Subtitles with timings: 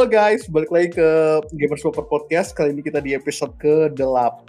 [0.00, 1.08] Halo guys, balik lagi ke
[1.60, 2.56] Gamers Super Podcast.
[2.56, 4.48] Kali ini kita di episode ke-8.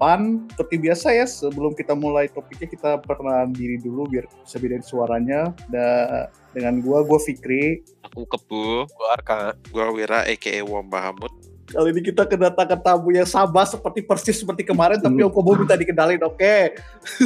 [0.55, 5.52] Seperti biasa ya, sebelum kita mulai topiknya kita perkenalan diri dulu biar bisa bedain suaranya.
[5.67, 7.84] Dan dengan gua, gua Fikri.
[8.07, 8.88] Aku Kebu.
[8.95, 11.50] Gua Arka, gua Wira aka Wom Bahamut.
[11.71, 15.79] Kali ini kita kedatangan tamu yang sama seperti persis seperti kemarin, tapi Om Kobo minta
[15.79, 16.75] dikenalin, oke?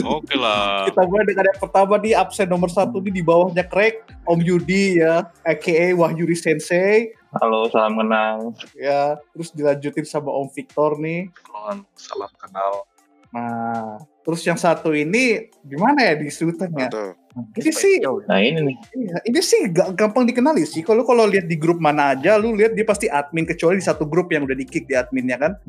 [0.05, 0.85] Oke lah.
[0.93, 5.01] kita mulai dengan yang pertama nih, absen nomor satu nih di bawahnya Craig, Om Yudi
[5.01, 7.17] ya, aka Wahyuri Sensei.
[7.35, 8.53] Halo, salam kenal.
[8.77, 11.33] Ya, terus dilanjutin sama Om Victor nih.
[11.97, 12.85] Salam kenal.
[13.33, 16.87] Nah, terus yang satu ini gimana ya disebutnya?
[16.87, 17.24] Aduh.
[17.35, 18.75] Ini sih, Nah ini nih.
[18.95, 20.79] iya, ini sih ga- gampang dikenali sih.
[20.79, 24.03] Kalau kalau lihat di grup mana aja, lu lihat dia pasti admin kecuali di satu
[24.03, 25.51] grup yang udah di kick di adminnya kan.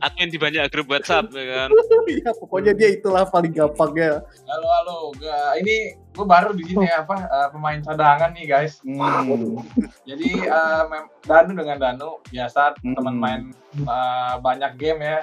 [0.00, 1.68] Admin di banyak grup WhatsApp ya kan.
[2.06, 4.24] Iya, pokoknya dia itulah paling gampangnya.
[4.42, 8.78] Halo halo, Gak- ini gue baru di sini apa eh, pemain cadangan nih guys.
[8.80, 9.60] Hmm.
[10.02, 12.94] Jadi eh, mem- Danu dengan Danu biasa Hmm.
[12.96, 13.40] teman main
[13.76, 15.18] eh, banyak game ya.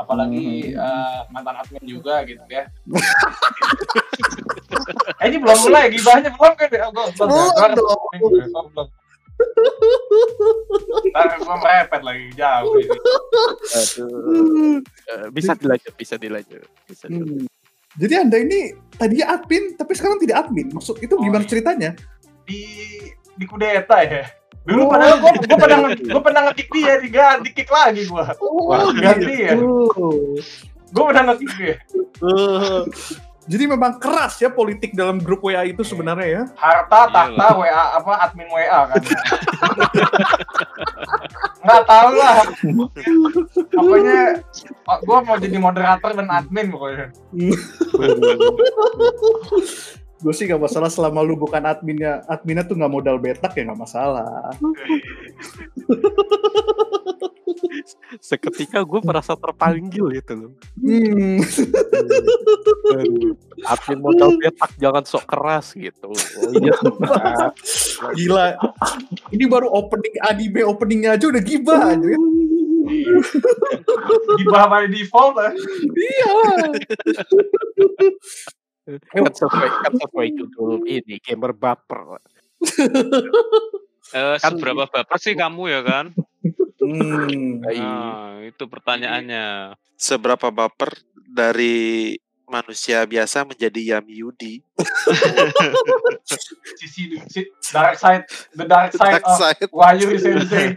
[0.00, 2.64] Apalagi eh, mantan admin juga gitu ya.
[5.20, 6.68] eh, ini belum mulai gibahnya belum kan?
[6.88, 7.68] Oh, gua,
[8.16, 8.88] Belum belum.
[11.10, 12.96] Ntar gue merepet lagi jauh ini.
[13.76, 14.78] Aduh.
[14.84, 16.64] Eh, bisa dilanjut, bisa dilanjut.
[16.88, 17.44] Bisa dilanjut.
[17.44, 17.48] Hmm.
[17.98, 20.70] Jadi anda ini tadinya admin tapi sekarang tidak admin.
[20.70, 21.90] Maksud itu Oh, gimana ceritanya?
[22.46, 22.62] Di
[23.40, 24.24] di kudeta ya.
[24.60, 24.86] Dulu Oh.
[24.86, 28.24] padahal gue gue pernah nge- gue pernah nge-kick dia, diganti kick lagi gue.
[28.38, 29.56] Oh, ganti ya?
[30.86, 31.74] Gue pernah nge-kick dia.
[32.20, 32.80] Eh,
[33.48, 36.42] Jadi memang keras ya politik dalam grup WA itu sebenarnya ya.
[36.54, 39.02] Harta, tahta, WA apa admin WA kan.
[41.58, 42.36] Nggak tahu lah.
[43.66, 44.22] Pokoknya
[45.00, 47.06] gue mau jadi moderator dan admin pokoknya.
[50.20, 52.20] Gue sih gak masalah selama lu bukan adminnya.
[52.28, 54.52] Adminnya tuh gak modal betak ya gak masalah.
[58.20, 60.52] Seketika gue merasa terpanggil gitu loh.
[60.76, 61.40] Hmm.
[62.92, 63.32] Aduh.
[63.64, 66.12] Admin modal petak jangan sok keras gitu.
[66.12, 66.76] Oh iya.
[68.16, 68.60] Gila.
[69.32, 72.06] Ini baru opening anime openingnya aja udah gibah aja.
[72.06, 72.18] ya.
[74.36, 75.52] Gibah by default lah.
[75.96, 76.36] Iya.
[78.86, 82.20] Kan sesuai kan sesuai judul ini gamer baper.
[84.10, 86.10] Eh, Kan- seberapa baper sih kamu ya kan?
[86.82, 87.62] Hmm.
[87.62, 89.78] Nah, itu pertanyaannya.
[89.94, 90.98] Seberapa baper
[91.30, 92.18] dari
[92.50, 94.58] manusia biasa menjadi Yami Yudi?
[96.78, 98.26] Sisi, si, dark side,
[98.58, 99.70] the dark side Dark of side.
[99.70, 100.74] Wahyu Sensei.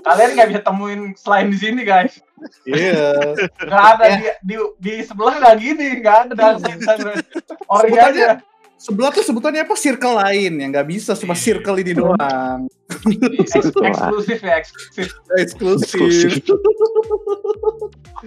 [0.00, 2.24] Kalian nggak bisa temuin selain di sini guys.
[2.64, 3.36] Iya.
[3.60, 7.04] Nggak ada di, di, di sebelah nggak gini, nggak ada dark side.
[7.76, 8.40] Ori aja.
[8.84, 9.72] Sebelah tuh sebutannya apa?
[9.74, 12.68] Circle lain yang nggak bisa cuma circle ini doang.
[13.40, 15.08] Eks- eksklusif ya eksklusif.
[15.34, 16.30] Eksklusif.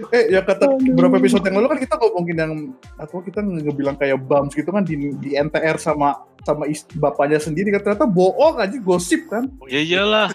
[0.08, 2.54] eh ya kata beberapa episode yang lalu kan kita ngomongin yang
[2.96, 7.38] atau kita nge- ngebilang kayak bams gitu kan di, di NTR sama sama is- bapaknya
[7.38, 9.46] sendiri kan ternyata bohong aja gosip kan.
[9.68, 10.34] Ya iyalah,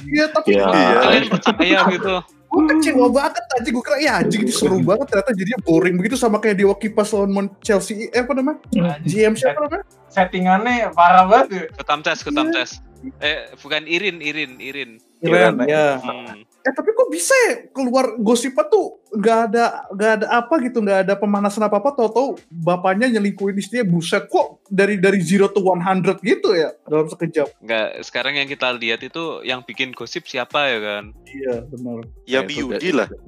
[0.00, 0.68] Iya tapi Iya.
[0.98, 2.14] kalian percaya gitu.
[2.50, 6.14] Gue kecewa banget aja gue kira ya anjing ini seru banget ternyata jadinya boring begitu
[6.14, 8.58] sama kayak Dewa Kipas lawan Mon- Chelsea eh apa namanya
[9.00, 11.46] GM siapa namanya Settingannya parah banget.
[11.48, 11.62] ya.
[11.72, 12.82] Ketam tes, ketam tes.
[13.16, 14.98] Eh, bukan Irin, Irin, Irin.
[15.22, 16.42] Keren ya Hmm.
[16.70, 21.02] Eh tapi kok bisa ya keluar gosipnya tuh nggak ada nggak ada apa gitu nggak
[21.02, 26.22] ada pemanasan apa apa tau-tau bapaknya nyelingkuhin istrinya buset kok dari dari zero to 100
[26.22, 30.78] gitu ya dalam sekejap Enggak, sekarang yang kita lihat itu yang bikin gosip siapa ya
[30.78, 31.04] kan?
[31.26, 33.10] iya benar Yami itu Yudi lah.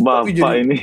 [0.00, 0.78] Bapak jadi- ini.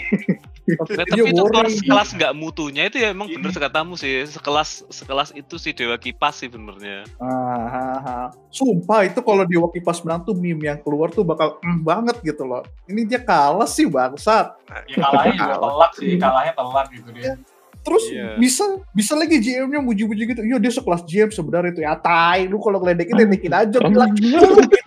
[0.61, 3.41] Nah, Iya, tapi itu kelas, kelas nggak mutunya itu ya emang Ini.
[3.41, 7.01] bener sekatamu sih sekelas sekelas itu si Dewa Kipas sih benernya.
[7.17, 7.25] Ah,
[7.65, 8.27] ah, ah.
[8.53, 12.21] Sumpah itu kalau di Waki pas menang tuh meme yang keluar tuh bakal mm banget
[12.21, 12.61] gitu loh.
[12.85, 14.53] Ini dia kalah sih bangsat.
[14.85, 17.33] Ya, kalahnya juga telak sih, kalahnya telak gitu dia.
[17.81, 18.37] Terus Iya.
[18.37, 20.41] bisa bisa lagi GM-nya muji-muji gitu.
[20.45, 22.45] Iya dia sekelas GM sebenarnya itu ya tai.
[22.45, 24.13] Lu kalau ngeledekin ledekin aja bilang.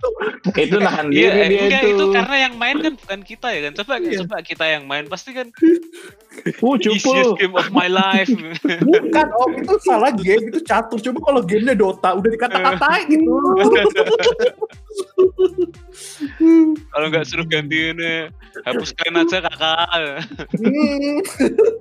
[0.52, 1.96] itu nahan Iya, diri eh, dia enggak itu.
[1.96, 3.72] itu karena yang main kan bukan kita ya kan.
[3.80, 4.18] Coba Iya.
[4.24, 5.48] coba kita yang main pasti kan
[6.34, 8.26] Uh, easiest game of my life.
[8.90, 10.98] Bukan om itu salah game itu catur.
[10.98, 13.30] Coba kalau gamenya Dota udah dikata-katain gitu.
[16.90, 18.26] Kalau nggak suruh gantiin eh,
[18.66, 20.26] hapuskan aja kakak.
[20.58, 21.22] Hmm.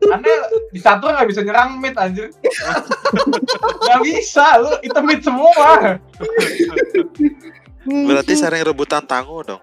[0.06, 0.34] Karena
[0.70, 2.30] di satu nggak bisa nyerang mid anjir.
[3.84, 5.98] Nggak bisa, lu itu mid semua.
[7.84, 9.62] Berarti sering rebutan tangguh dong.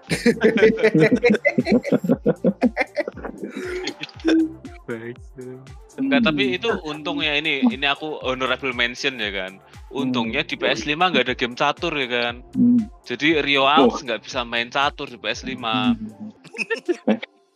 [5.97, 9.57] Enggak, tapi itu untungnya ini, ini aku honorable mention ya kan.
[9.91, 12.35] Untungnya di PS5 nggak ada game catur ya kan.
[12.55, 12.87] Hmm.
[13.03, 15.65] Jadi Rio Alves nggak bisa main catur di PS5.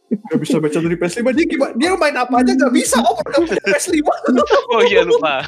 [0.05, 1.73] Gak bisa baca dari PS5 dia gimana?
[1.73, 3.97] Dia main apa aja gak bisa oh gak punya PS5.
[4.73, 5.45] Oh iya lupa.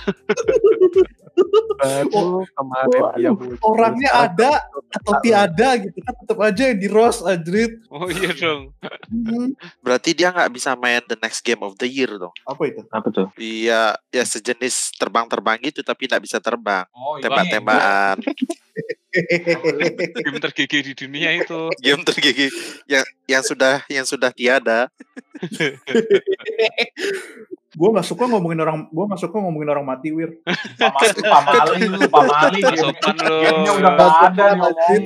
[1.78, 3.30] Baru kemarin Waduh, dia.
[3.62, 4.52] Orangnya ada
[4.90, 7.86] atau tiada gitu kan tetap aja di Rose Adrit.
[7.94, 8.74] Oh iya dong.
[9.08, 9.54] Hmm,
[9.86, 12.34] Berarti dia nggak bisa main the next game of the year dong.
[12.44, 12.82] apa itu?
[12.90, 13.28] Apa tuh?
[13.38, 16.90] Iya, ya sejenis terbang-terbang gitu tapi nggak bisa terbang.
[16.98, 17.30] Oh, iya.
[17.30, 18.18] Tembak-tembakan.
[20.24, 21.70] Game tergigi di dunia itu.
[21.82, 22.48] Game tergigi
[22.86, 24.90] yang yang sudah yang sudah tiada.
[27.70, 30.40] gue gak suka ngomongin orang, gue gak suka ngomongin orang mati wir.
[30.80, 32.60] Pamali, pamali lu, pamali.
[32.64, 33.36] Nggak sopan lu.
[33.44, 35.02] Gamenya udah gak ada diomongin.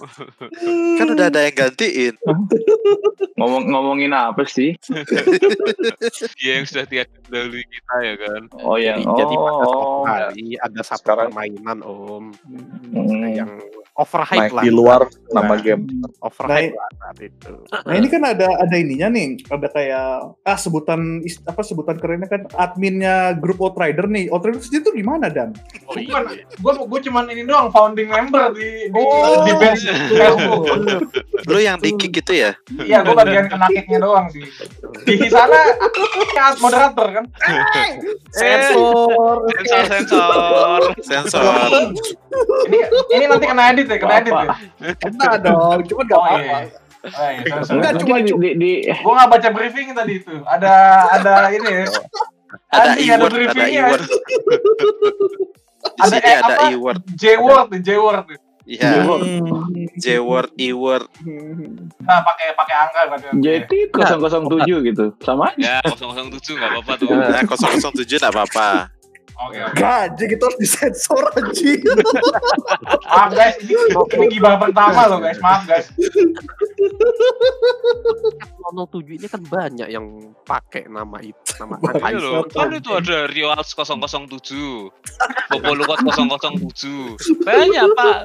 [0.98, 2.14] Kan udah ada yang gantiin.
[3.34, 4.76] Ngomong ngomongin apa sih?
[6.36, 8.42] Dia yang sudah tiada melalui kita ya kan.
[8.60, 9.00] Oh ya.
[9.00, 10.04] Jadi, jadi pada suatu Oh.
[10.04, 12.24] hari ada satu Sekarang- permainan om
[12.90, 13.24] Hmm.
[13.30, 13.50] yang
[14.00, 14.62] overhype Naik lah.
[14.64, 15.00] di luar
[15.30, 15.84] nama Nah, game.
[16.18, 17.52] Overhype Nah, lah saat itu.
[17.70, 20.08] Nah ini kan ada ada ininya nih, ada kayak
[20.40, 24.32] ah sebutan apa sebutan kerennya kan adminnya grup Outrider nih.
[24.32, 25.52] Outrider sendiri tuh gimana dan?
[25.84, 26.24] Oh iya.
[26.48, 29.44] gue gue cuman ini doang founding member di di, Oh.
[29.44, 30.64] di base Facebook.
[31.44, 32.56] Lu yang di kick gitu ya?
[32.80, 34.44] Iya, gue bagian kena kicknya doang sih.
[35.04, 35.76] Di sana
[36.32, 37.24] kan moderator kan.
[38.30, 39.36] Sensor.
[39.66, 40.80] Sensor sensor.
[41.02, 41.44] Sensor.
[42.70, 42.78] Ini
[43.10, 44.46] ini nanti kena edit ya, kena edit ya.
[44.96, 46.40] Kena dong, cuma gak Oh, apa-apa.
[46.40, 46.58] iya.
[47.00, 47.40] Oh, iya,
[47.72, 50.34] Enggak, cuma- Mungkin di, di, Gue nggak baca briefing tadi itu.
[50.44, 50.72] Ada
[51.14, 51.84] ada ini ya.
[52.68, 53.80] Ada Anjing, E-word, ada briefingnya.
[53.80, 54.02] E-word.
[55.80, 56.64] Di Ada eh, ada apa?
[56.70, 57.00] E-word.
[57.14, 58.26] J-word, J-word.
[58.62, 59.74] Iya, Hmm.
[59.96, 61.06] J-word, E-word.
[61.98, 63.26] Nah, pakai pakai angka berarti.
[63.34, 65.04] jadi 007 gitu.
[65.18, 65.96] Sama Ya aja.
[65.96, 67.06] 007 nggak apa-apa tuh.
[67.10, 68.68] Nah, 007 enggak apa-apa.
[69.40, 69.72] Oke, oke.
[69.80, 71.80] Gak, anjing itu harus disensor anjing.
[73.08, 75.40] Maaf guys, ini ini gibah pertama loh guys.
[75.40, 75.88] Maaf guys.
[78.68, 83.26] 007 ini kan banyak yang pakai nama itu, nama Banyak Iya loh, kan itu ada
[83.32, 84.92] Rio Alves 007,
[85.56, 87.40] Bobo Lukot 007.
[87.40, 88.18] Banyak pak.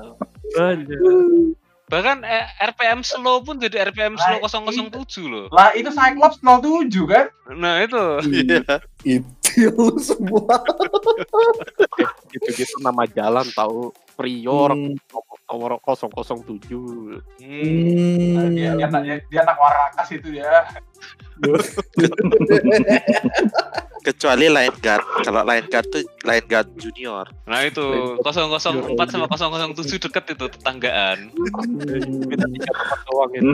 [1.86, 2.46] Bahkan eh,
[2.76, 5.46] RPM slow pun jadi RPM slow 007 loh.
[5.56, 7.26] Lah itu Cyclops 07 kan?
[7.56, 8.04] Nah itu.
[8.28, 8.84] Iya.
[9.06, 10.60] Itu lu semua.
[12.32, 14.96] Gitu-gitu nama jalan tahu Prior Hmm.
[15.56, 16.36] Nomor 007.
[17.40, 18.36] Hmm.
[18.36, 20.68] Nah, dia, dia, dia, dia anak warakas itu ya.
[24.06, 25.06] Kecuali Line Guard.
[25.26, 27.26] Kalau Line Guard tuh Line Guard Junior.
[27.50, 27.82] Nah itu
[28.22, 28.62] 004
[29.34, 31.34] sama 007 deket itu tetanggaan.
[32.30, 33.54] Beda tiga tempat doang itu.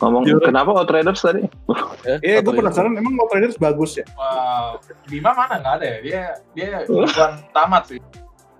[0.00, 1.44] ngomong kenapa Outriders tadi?
[2.24, 4.06] Eh, gue penasaran emang Outriders bagus ya?
[4.16, 4.80] Wah,
[5.10, 5.98] Bima mana nggak ada ya?
[6.00, 6.22] Dia
[6.56, 8.00] dia bukan tamat sih.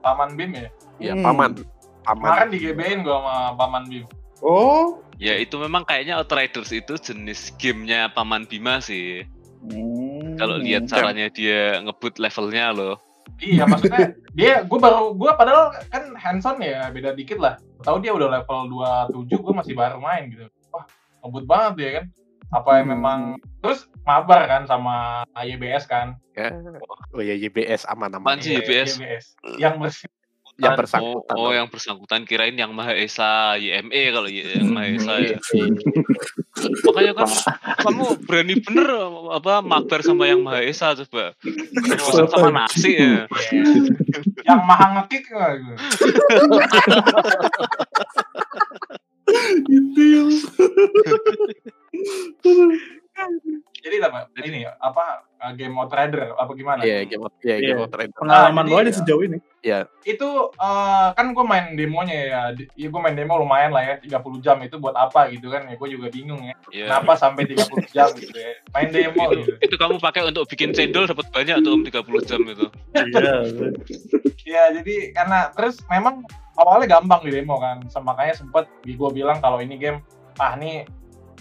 [0.03, 0.69] Paman Bim ya.
[1.01, 1.25] Ya, Hmm.
[1.25, 1.51] paman.
[2.03, 2.23] Paman.
[2.23, 4.05] Kemarin di GBN gua sama Paman Bim.
[4.43, 4.99] Oh.
[5.23, 9.23] Ya itu memang kayaknya Outriders itu jenis gamenya Paman Bima sih.
[9.63, 10.35] Hmm.
[10.35, 12.99] Kalau lihat caranya dia ngebut levelnya loh.
[13.39, 17.55] Iya, maksudnya dia gue baru gue padahal kan Hanson ya beda dikit lah.
[17.87, 18.67] Tahu dia udah level
[19.15, 20.51] 27, gue masih baru main gitu.
[20.75, 20.87] Wah,
[21.23, 22.05] ngebut banget dia kan.
[22.53, 22.95] Apa yang Hmm.
[22.99, 23.19] memang
[23.63, 26.19] terus mabar kan sama YBS kan?
[26.35, 26.51] Ya.
[27.15, 28.37] Oh ya YBS aman aman.
[28.37, 28.59] Apaan sih?
[28.59, 28.99] YBS?
[29.57, 30.09] Yang bersih.
[30.61, 31.35] Yang Oh, bersangkutan.
[31.35, 35.39] oh yang bersangkutan kirain yang Maha Esa YME kalau y- yang Maha Esa ya.
[36.85, 37.29] Makanya kan
[37.81, 38.89] kamu berani bener
[39.33, 41.33] apa mabar sama yang Maha Esa coba.
[41.99, 43.25] Bosan sama nasi ya.
[44.49, 45.75] yang maha ngekick nggak gitu.
[53.83, 54.31] Jadi apa?
[54.33, 55.05] Ini apa
[55.37, 56.81] uh, game Outrider apa gimana?
[56.81, 57.83] Iya, game of iya, game Iya.
[57.83, 58.15] of Thrones.
[58.15, 59.39] Pengalaman Nah, lo jadi- aja sejauh ini.
[60.03, 63.95] itu uh, kan gue main demonya ya, Di- ya gue main demo lumayan lah ya
[63.97, 66.91] 30 jam itu buat apa gitu kan ya gue juga bingung ya Iya.
[66.91, 70.75] kenapa sampai 30 jam gitu ya main demo Itu, gitu itu kamu pakai untuk bikin
[70.75, 71.95] cendol dapat banyak tuh om 30
[72.27, 72.67] jam itu.
[72.91, 73.35] Iya.
[74.53, 76.27] ya jadi karena terus memang
[76.59, 80.03] awalnya gampang di demo kan makanya sempet gue bilang kalau ini game
[80.39, 80.83] ah nih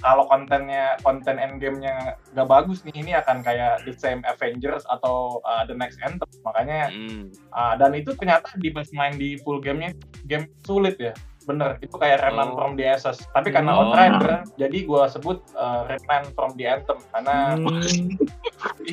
[0.02, 5.62] kalau kontennya konten endgame-nya gak bagus nih ini akan kayak the same Avengers atau uh,
[5.64, 7.30] the next Anthem makanya Hmm.
[7.50, 9.94] Ah, dan itu ternyata di pas main di full gamenya
[10.26, 12.56] game sulit ya bener itu kayak Remnant Oh.
[12.56, 13.90] from the Ashes tapi karena Oh.
[13.90, 18.18] Outrider jadi gua sebut uh, Remnant from the Anthem karena Hmm.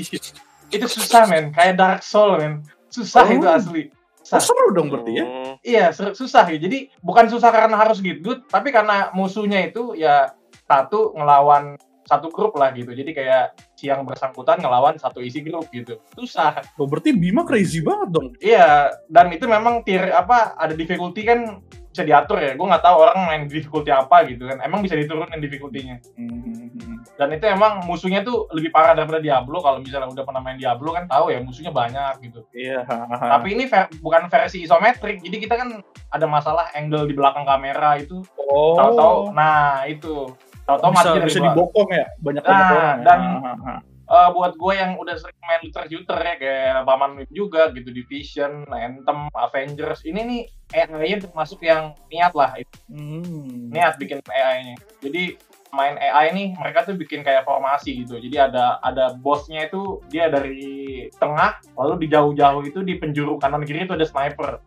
[0.69, 2.53] itu susah men kayak Dark Soul men
[2.89, 3.33] susah Oh.
[3.33, 3.85] itu asli
[4.29, 5.25] Oh, susah seru dong berarti ya.
[5.25, 10.37] Oh, iya susah ya jadi bukan susah karena harus gitu tapi karena musuhnya itu ya
[10.69, 12.93] satu ngelawan satu grup lah gitu.
[12.97, 16.01] Jadi kayak si yang bersangkutan ngelawan satu isi grup gitu.
[16.17, 16.57] Susah.
[16.81, 18.33] Oh, berarti Bima crazy banget dong.
[18.41, 21.61] Iya, dan itu memang tier apa ada difficulty kan
[21.93, 22.57] bisa diatur ya.
[22.57, 24.65] Gue nggak tahu orang main difficulty apa gitu kan.
[24.65, 26.01] Emang bisa diturunin difficulty-nya.
[26.17, 27.05] Hmm.
[27.19, 29.61] Dan itu emang musuhnya tuh lebih parah daripada Diablo.
[29.61, 32.41] Kalau misalnya udah pernah main Diablo kan tahu ya musuhnya banyak gitu.
[32.57, 32.89] Iya.
[33.19, 35.21] Tapi ini ver- bukan versi isometrik.
[35.21, 38.23] Jadi kita kan ada masalah angle di belakang kamera itu.
[38.49, 38.79] oh.
[38.79, 40.33] Tahu-tahu, nah itu.
[40.69, 42.85] Tahu-tahu bisa, bisa dibokong ya banyak Nah, banyak orang.
[42.95, 43.05] ya.
[43.05, 43.81] dan- ah.
[44.09, 48.65] Eh, buat gue yang udah sering main looter-shooter ya kayak Paman Wim juga gitu Division,
[48.67, 52.57] Anthem, Avengers ini nih AI-nya termasuk yang niat lah
[52.89, 53.69] Hmm.
[53.69, 54.81] niat bikin AI-nya.
[54.99, 55.37] Jadi
[55.73, 58.17] main AI nih mereka tuh bikin kayak formasi gitu.
[58.17, 63.65] Jadi ada ada bosnya itu dia dari tengah lalu di jauh-jauh itu di penjuru kanan
[63.65, 64.61] kiri itu ada sniper.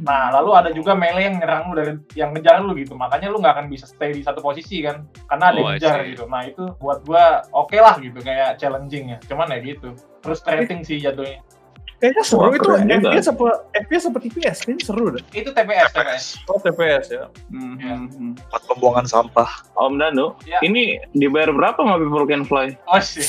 [0.00, 2.96] Nah, lalu ada juga melee yang nyerang lu dari yang ngejar lu gitu.
[2.96, 5.04] Makanya lu nggak akan bisa stay di satu posisi kan.
[5.28, 6.24] Karena ada Oh, ngejar gitu.
[6.24, 9.18] Nah, itu buat gua oke lah gitu kayak challenging ya.
[9.28, 9.92] Cuman ya gitu.
[10.24, 11.44] Frustrating sih jatuhnya.
[12.00, 12.70] Kayaknya seru Wah, itu.
[12.80, 15.22] FPS apa FPS apa TPS kayaknya seru deh.
[15.30, 16.24] Itu TPS, TPS.
[16.46, 17.24] Oh TPS ya.
[17.52, 17.76] Hmm.
[17.76, 17.94] Iya.
[18.00, 18.32] hmm.
[18.48, 19.50] Buat pembuangan sampah.
[19.74, 20.56] Om Danu, Ya.
[20.60, 22.72] ini dibayar berapa sama People Can Fly?
[22.86, 23.24] Oh sih.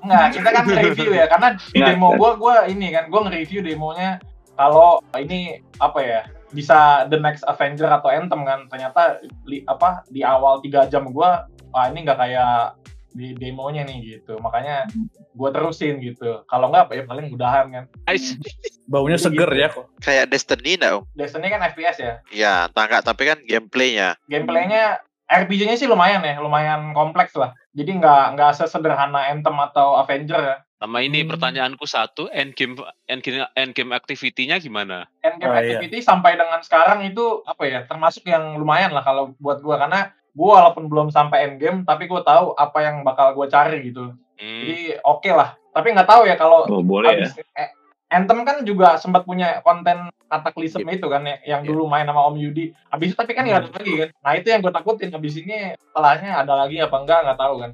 [0.00, 1.26] Enggak, kita kan review ya.
[1.26, 4.18] Karena di Nggak, demo gua gua ini kan gua nge-review demonya
[4.52, 5.40] kalau ini
[5.78, 10.84] apa ya bisa the next Avenger atau Anthem kan ternyata li- apa di awal tiga
[10.84, 12.74] jam gua ah ini nggak kayak
[13.10, 14.84] di demonya nih gitu makanya
[15.32, 18.36] gua terusin gitu kalau nggak ya paling udahan kan Ais.
[18.88, 19.60] Baunya Jadi seger gitu.
[19.60, 19.84] ya kok.
[19.98, 21.04] Kayak Destiny Om?
[21.12, 24.16] Destiny kan FPS ya Ya, tangga tapi kan gameplaynya.
[24.24, 30.40] gameplaynya RPG-nya sih lumayan ya lumayan kompleks lah jadi nggak nggak sesederhana Anthem atau Avenger
[30.40, 31.28] ya Sama ini Hmm.
[31.28, 35.10] pertanyaanku satu, endgame endgame endgame activity-nya gimana?
[35.20, 35.74] Endgame Oh, iya.
[35.74, 40.14] activity sampai dengan sekarang itu apa ya termasuk yang lumayan lah kalau buat gua karena
[40.32, 44.62] gua walaupun belum sampai endgame tapi gua tahu apa yang bakal gua cari gitu Hmm.
[44.62, 47.26] jadi oke lah tapi nggak tahu ya kalau Oh, boleh ya.
[47.26, 47.74] habis eh,
[48.08, 51.68] Anthem kan juga sempat punya konten Cataclysm itu kan ya, yang Iya.
[51.68, 52.72] dulu main sama Om Yudi.
[52.88, 54.08] Habis itu tapi kan nggak ada lagi kan.
[54.18, 55.08] Nah itu yang gue takutin.
[55.08, 57.70] Habis ini setelahnya ada lagi apa enggak nggak tahu kan.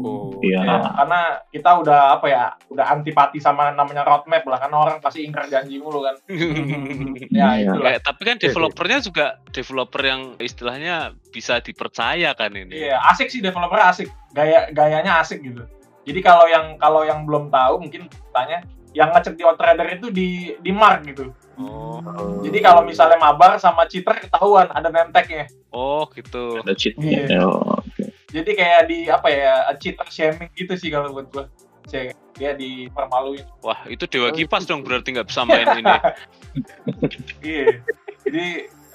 [0.00, 0.32] Oh.
[0.40, 0.60] Iya.
[0.62, 4.58] Ya, karena kita udah apa ya, udah antipati sama namanya roadmap lah.
[4.58, 6.16] Karena orang pasti ingkar janji mulu kan.
[7.30, 7.68] Ya Iya.
[7.68, 7.84] itulah.
[7.90, 10.94] Kayak- tapi kan developernya juga developer yang istilahnya
[11.28, 12.80] bisa dipercaya kan ini.
[12.80, 14.08] Iya, asik sih developer asik.
[14.32, 15.64] Gaya gayanya asik gitu.
[16.00, 20.28] Jadi kalau yang kalau yang belum tahu mungkin tanya yang ngecek di Outrider itu di
[20.58, 21.30] di mark gitu.
[21.60, 22.00] Oh,
[22.40, 25.44] Jadi kalau misalnya mabar sama cheater ketahuan ada nemteknya.
[25.70, 26.58] oh gitu.
[26.64, 27.28] Ada cheatnya.
[27.28, 27.40] Iya.
[27.44, 28.04] Oh, oke.
[28.32, 31.44] Jadi kayak di apa ya cheater shaming gitu sih kalau buat gua.
[31.86, 33.44] Cek dia dipermaluin.
[33.60, 35.94] Wah, itu Dewa Kipas dong berarti nggak bisa main ini.
[37.42, 37.66] Iya.
[38.24, 38.46] Jadi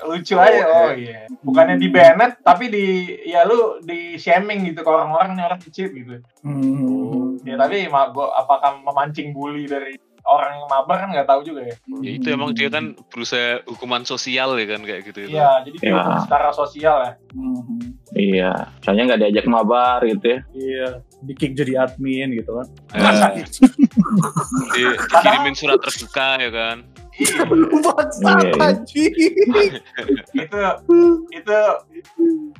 [0.03, 1.29] lucu aja oh iya.
[1.39, 2.85] Bukannya di banned tapi di
[3.23, 6.19] ya lu di shaming gitu ke orang-orang nih orang cheat gitu.
[6.43, 7.39] Hmm.
[7.47, 11.75] Ya tapi gua apakah memancing bully dari orang yang mabar kan nggak tahu juga ya.
[12.01, 15.37] Ya itu emang dia kan berusaha hukuman sosial ya kan kayak gitu itu.
[15.37, 15.85] Iya, jadi Ya.
[15.93, 17.11] dihukum secara sosial ya.
[17.31, 17.93] Hmm.
[18.17, 18.51] Iya.
[18.81, 20.39] Soalnya nggak diajak mabar gitu ya.
[20.49, 20.87] Iya,
[21.21, 22.67] di kick jadi admin gitu kan.
[22.97, 24.81] Ya, di,
[25.13, 26.77] dikirimin surat terbuka ya kan.
[27.15, 28.59] Iya, Bangsat Iya.
[28.59, 29.13] anjing.
[30.35, 30.61] itu
[31.31, 31.57] itu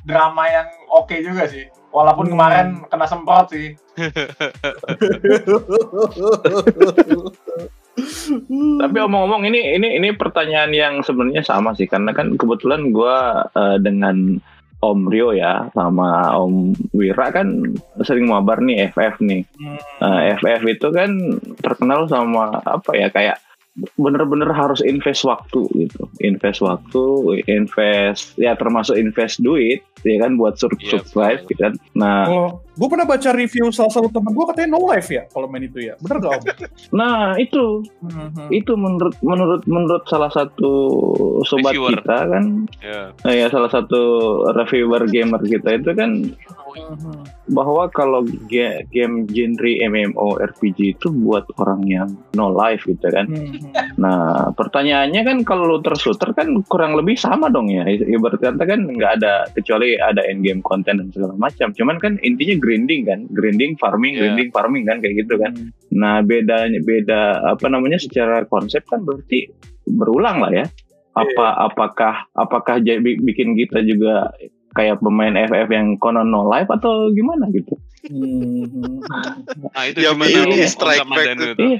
[0.02, 1.68] drama yang oke juga sih.
[1.92, 2.32] Walaupun Hmm.
[2.36, 3.76] kemarin kena semprot sih.
[8.76, 13.80] Tapi omong-omong ini ini ini pertanyaan yang sebenarnya sama sih karena kan kebetulan gua eh,
[13.80, 14.36] dengan
[14.76, 17.48] Om Rio ya sama Om Wira kan
[18.04, 19.48] sering mabar nih FF nih.
[19.56, 19.80] Hmm.
[20.04, 21.10] Eh, FF itu kan
[21.64, 23.40] terkenal sama apa ya kayak
[24.00, 27.04] bener-bener harus invest waktu gitu, invest waktu,
[27.44, 31.72] invest ya termasuk invest duit ya kan buat sur- Iya, survive gitu kan.
[31.92, 35.46] Nah, Oh, gue pernah baca review salah satu teman gue katanya no life ya kalau
[35.46, 35.96] main itu ya.
[35.96, 36.42] Bener gak om?
[36.94, 38.46] nah itu Hmm.
[38.48, 40.70] itu menurut menurut menurut salah satu
[41.42, 41.96] sobat Reviewer.
[41.96, 42.44] kita kan
[42.78, 43.00] Ya.
[43.16, 44.00] Nah, ya salah satu
[44.50, 46.10] reviewer gamer kita itu kan
[46.76, 47.24] Hmm.
[47.48, 53.24] bahwa kalau ga- game genre MMO RPG itu buat orang yang no life gitu kan.
[53.24, 53.72] Hmm.
[53.96, 54.20] Nah
[54.52, 57.88] pertanyaannya kan kalau looter shooter kan kurang lebih sama dong ya.
[57.88, 61.72] Ibarat kata kan nggak ada kecuali ada end game content dan segala macam.
[61.72, 64.20] Cuman kan intinya grinding kan, grinding farming, Iya.
[64.32, 65.52] grinding farming kan kayak gitu kan.
[65.92, 67.20] Nah bedanya beda
[67.56, 69.48] apa namanya secara konsep kan berarti
[69.86, 70.66] berulang lah ya.
[71.16, 74.28] Apa apakah apakah jadi bi- bikin kita juga
[74.76, 77.72] kayak pemain FF yang konon no life atau gimana gitu?
[78.06, 79.02] Hmm.
[79.76, 81.46] Nah, itu Ya, gimana ini strike back itu?
[81.60, 81.78] Iya,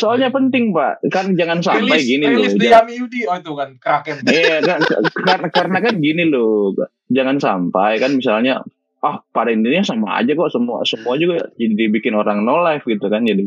[0.00, 1.04] soalnya penting pak.
[1.12, 2.40] Kan jangan sampai gini loh.
[2.40, 3.20] rilis di jangan- Yami Yudi.
[3.28, 4.16] Oh itu kan Kraken.
[4.24, 4.80] Iya kan
[5.24, 6.72] karena karena kan gini loh.
[7.08, 8.64] Jangan sampai kan misalnya
[8.98, 13.06] ah pada intinya sama aja kok semua semua juga jadi dibikin orang no life gitu
[13.06, 13.46] kan jadi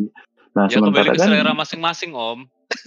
[0.51, 2.39] nah Ya kembali sementara ke kan selera masing-masing om.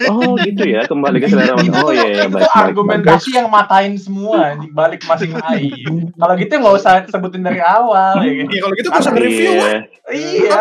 [0.09, 2.65] oh gitu ya kembali ke selera itu, oh iya iya itu baik baik, baik.
[2.69, 6.09] argumentasi yang matain semua di balik masing lain.
[6.13, 8.45] Kalau gitu nggak usah sebutin dari awal ya kan.
[8.49, 9.51] Ya kalau gitu gak usah review.
[9.57, 9.77] Iya.
[10.09, 10.57] Iya.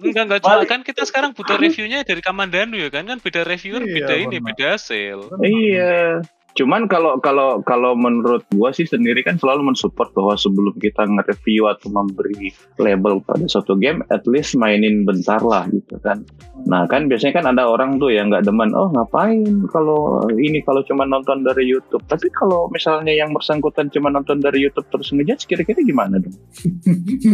[0.00, 3.84] Enggak enggak cuma kan kita sekarang butuh reviewnya dari Kamandanu ya kan kan beda reviewer
[3.84, 4.46] Iya, beda ini benar.
[4.52, 5.18] beda hasil.
[5.44, 6.24] Iya.
[6.58, 11.70] Cuman kalau kalau kalau menurut gua sih sendiri kan selalu mensupport bahwa sebelum kita nge-review
[11.70, 12.50] atau memberi
[12.82, 16.26] label pada suatu game, at least mainin bentar lah gitu kan.
[16.66, 20.82] Nah kan biasanya kan ada orang tuh yang nggak demen, oh ngapain kalau ini kalau
[20.86, 22.02] cuma nonton dari YouTube.
[22.10, 26.34] Tapi kalau misalnya yang bersangkutan cuma nonton dari YouTube terus ngejudge, kira-kira gimana dong?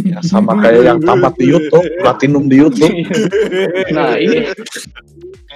[0.06, 2.94] Ya, sama kayak yang tamat di YouTube, platinum di YouTube.
[3.96, 4.50] Nah ini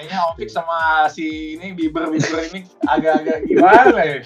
[0.00, 4.18] Kayaknya Opik sama si ini Bieber Bieber ini agak-agak ya?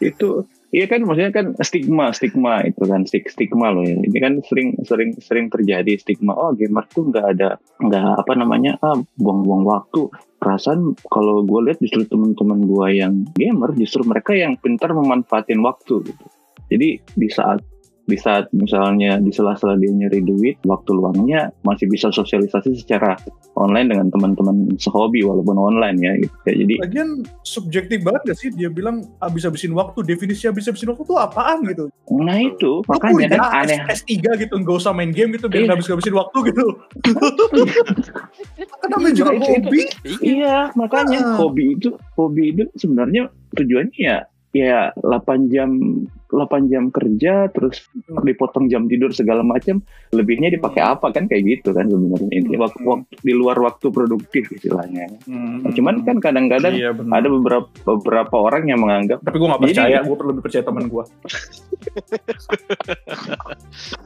[0.00, 0.28] itu
[0.72, 3.96] iya kan maksudnya kan stigma stigma itu kan stig- stigma loh ya.
[3.96, 8.80] ini kan sering sering sering terjadi stigma oh gamer tuh nggak ada nggak apa namanya
[8.80, 10.08] ah buang-buang waktu
[10.40, 16.00] perasaan kalau gue lihat justru teman-teman gue yang gamer justru mereka yang pintar memanfaatin waktu
[16.06, 16.24] gitu
[16.72, 17.60] jadi di saat
[18.06, 23.18] di saat misalnya di sela-sela dia nyari duit waktu luangnya masih bisa sosialisasi secara
[23.52, 27.10] online dengan teman-teman sehobi walaupun online ya gitu Ya, jadi Lagian
[27.42, 31.90] subjektif banget gak sih dia bilang habis-habisin waktu, definisi habis-habisin waktu tuh apaan gitu.
[32.12, 35.66] nah itu Lu makanya kan aneh S- S3 gitu, nggak usah main game gitu biar
[35.66, 35.72] Iya.
[35.74, 36.66] habis-habisin waktu gitu.
[38.76, 39.80] kan namanya juga Itu- itu- hobi.
[40.22, 41.36] Iya, makanya Ah.
[41.36, 44.18] hobi itu hobi itu sebenarnya tujuannya ya
[44.62, 45.70] ya 8 jam
[46.26, 47.86] 8 jam kerja terus
[48.26, 49.78] dipotong jam tidur segala macam
[50.10, 51.30] lebihnya dipakai apa kan?
[51.30, 52.30] Kayak gitu kan sebenarnya.
[52.34, 55.06] Ini waktu, waktu di luar waktu produktif istilahnya.
[55.30, 59.68] Nah, cuman kan kadang-kadang Iya, ada beberapa beberapa orang yang menganggap Tapi gue gak Jadi-
[59.70, 61.04] percaya, gue perlu percaya teman gue.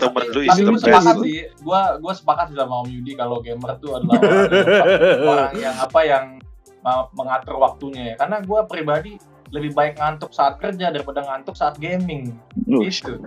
[0.01, 3.77] Temen lu Tapi gue sepakat sih, gue gue sepakat sih sama Om Yudi kalau gamer
[3.81, 4.49] tuh adalah orang,
[5.33, 6.25] orang yang apa yang
[7.13, 8.15] mengatur waktunya ya.
[8.17, 9.13] Karena gue pribadi
[9.51, 12.35] lebih baik ngantuk saat kerja daripada ngantuk saat gaming.
[12.71, 13.19] "Loh, Itu.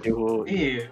[0.00, 0.88] Yo, Iya.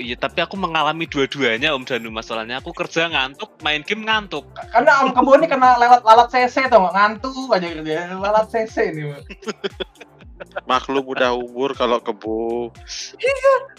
[0.00, 4.48] Iya tapi aku mengalami dua-duanya Om Danu masalahnya aku kerja ngantuk, main game ngantuk.
[4.72, 9.02] Karena Om Kebo ini kena lewat lalat CC nggak ngantuk aja kerja lalat CC ini.
[10.70, 12.70] Maklum udah umur kalau kebo.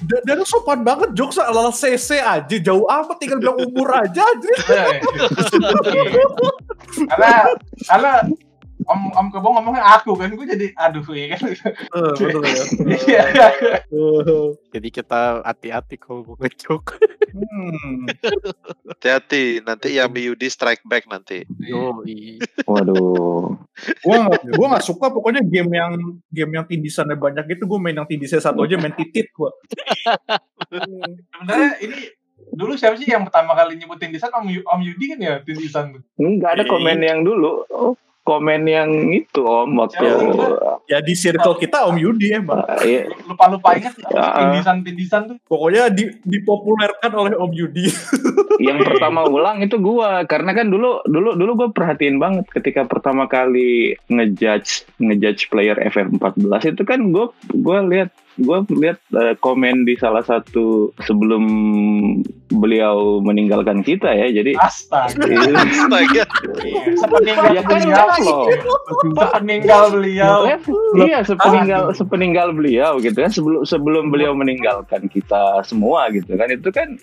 [0.03, 4.19] Dan, dan sopan banget, jokes ala CC aja, jauh amat tinggal bilang umur aja.
[4.19, 4.57] anjir.
[4.67, 4.99] Iya.
[7.07, 7.31] karena
[7.87, 8.11] karena
[8.89, 11.41] Om Om Kebo ngomongnya aku kan, gue jadi aduh ya kan.
[11.45, 12.63] Eh, betul ya.
[12.89, 13.23] Iya.
[14.73, 16.97] jadi kita hati-hati kalau mau ngejok.
[17.29, 18.09] Hmm.
[18.89, 21.45] Hati-hati, nanti Yami Yudi strike back nanti.
[21.61, 22.01] Yo,
[22.65, 23.53] waduh
[24.01, 25.93] Gue gak, gua gak suka pokoknya game yang
[26.33, 29.49] game yang tindisannya banyak gitu, gue main yang tindisnya satu aja, main titit gue.
[31.29, 31.99] Sebenarnya ini
[32.49, 35.85] dulu siapa sih yang pertama kali nyebutin Tindisan Om, Yu- Om Yudi kan ya Tindisan
[35.93, 36.01] tuh.
[36.17, 37.93] nggak ada komen yang dulu oh,
[38.29, 40.05] komen yang itu om waktu
[40.85, 42.65] Ya di circle kita Om Yudi emang.
[42.65, 43.09] Ah, iya.
[43.25, 44.33] Lupa-lupa ingat Ya.
[44.41, 45.37] Tindisan-Tindisan tuh.
[45.45, 47.89] Pokoknya di, dipopulerkan oleh Om Yudi.
[48.65, 53.29] yang pertama ulang itu gua karena kan dulu dulu dulu gue perhatiin banget ketika pertama
[53.29, 58.09] kali ngejudge ngejudge player FF14 itu kan gue gue lihat
[58.39, 60.65] gue lihat eh, komen di salah satu
[60.99, 61.43] sebelum
[62.49, 65.21] beliau meninggalkan kita ya jadi Astaga.
[65.59, 66.23] Astaga.
[66.59, 68.07] Iya, Sepeninggal ya kan beliau.
[68.21, 68.45] loh
[69.05, 70.37] Sepeninggal beliau.
[70.97, 76.69] iya sepeninggal sepeninggal beliau gitu kan sebelum sebelum beliau meninggalkan kita semua gitu kan itu
[76.69, 76.95] kan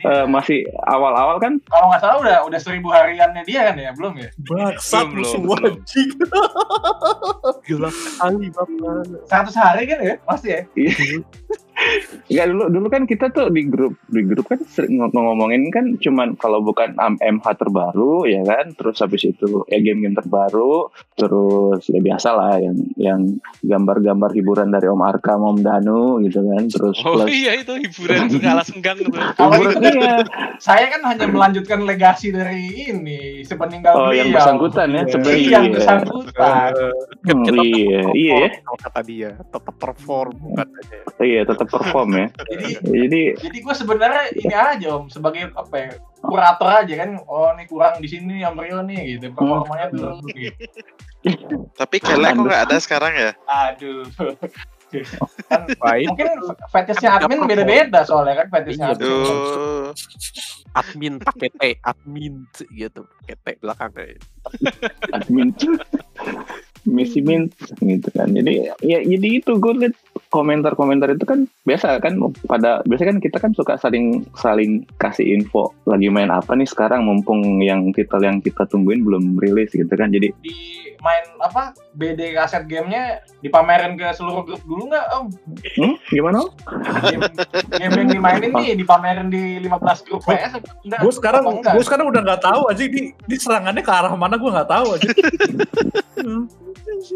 [0.00, 4.14] eh, masih awal-awal kan Kalau nggak salah udah udah seribu hariannya dia kan ya, belum
[4.16, 4.28] ya?
[4.40, 5.74] Bangsat Belum, lu semua belum.
[5.74, 6.10] anjing.
[7.66, 8.92] Gila sekali bapak.
[9.28, 10.62] 100 hari kan ya, pasti ya.
[10.74, 11.24] 咦嘿嘿
[12.28, 15.94] Enggak dulu dulu kan kita tuh di grup di grup kan sering ngom- ngomongin kan
[15.96, 21.98] cuman kalau bukan MH terbaru ya kan terus habis itu ya game-game terbaru terus ya
[21.98, 23.20] biasa lah yang yang
[23.62, 28.26] gambar-gambar hiburan dari Om Arka Om Danu gitu kan terus Oh plus iya itu hiburan
[28.34, 29.14] segala senggang gitu.
[29.14, 30.16] Hiburan itu iya
[30.58, 34.18] saya kan hanya melanjutkan legasi dari ini sepeninggal oh beliau.
[34.18, 35.06] yang bersangkutan ya Iya.
[35.08, 36.32] sebenarnya Iya, yang bersangkutan.
[36.34, 36.72] Kan
[37.28, 38.36] Hmm, iya iya
[38.78, 40.98] kata dia tetap perform katanya.
[41.20, 42.26] iya tetap perform ya.
[42.48, 47.54] Jadi jadi jadi gue sebenarnya ini aja om sebagai apa ya kurator aja kan oh
[47.54, 49.30] ini kurang di sini yang Rio nih gitu.
[49.32, 51.54] Performanya turun gitu.
[51.74, 53.30] Tapi kelek kok nggak ada sekarang ya?
[53.46, 54.06] aduh.
[55.52, 55.68] Kan
[56.08, 56.28] mungkin
[56.72, 59.04] fetishnya admin beda-beda soalnya kan fetishnya Iya, admin.
[59.04, 59.88] Duh.
[60.72, 62.34] admin pakai T, admin
[62.72, 64.16] gitu, pakai T belakangnya.
[65.12, 65.52] admin
[66.88, 67.52] Missy Mint
[67.84, 68.32] gitu kan.
[68.32, 69.94] Jadi ya jadi itu gue liat
[70.32, 72.16] komentar-komentar itu kan biasa kan
[72.48, 77.04] pada biasa kan kita kan suka saling saling kasih info lagi main apa nih sekarang
[77.04, 80.12] mumpung yang titel yang kita tungguin belum rilis gitu kan.
[80.12, 80.56] Jadi di
[80.98, 85.26] main apa BD kaset gamenya dipamerin ke seluruh grup dulu nggak om
[85.78, 86.42] hmm, gimana?
[87.06, 87.22] game,
[87.78, 90.58] game yang dimainin nih dipamerin di 15 grup PS
[90.98, 94.50] Gue sekarang gue sekarang udah nggak tahu aja di, di serangannya ke arah mana gue
[94.50, 95.08] nggak tahu aja.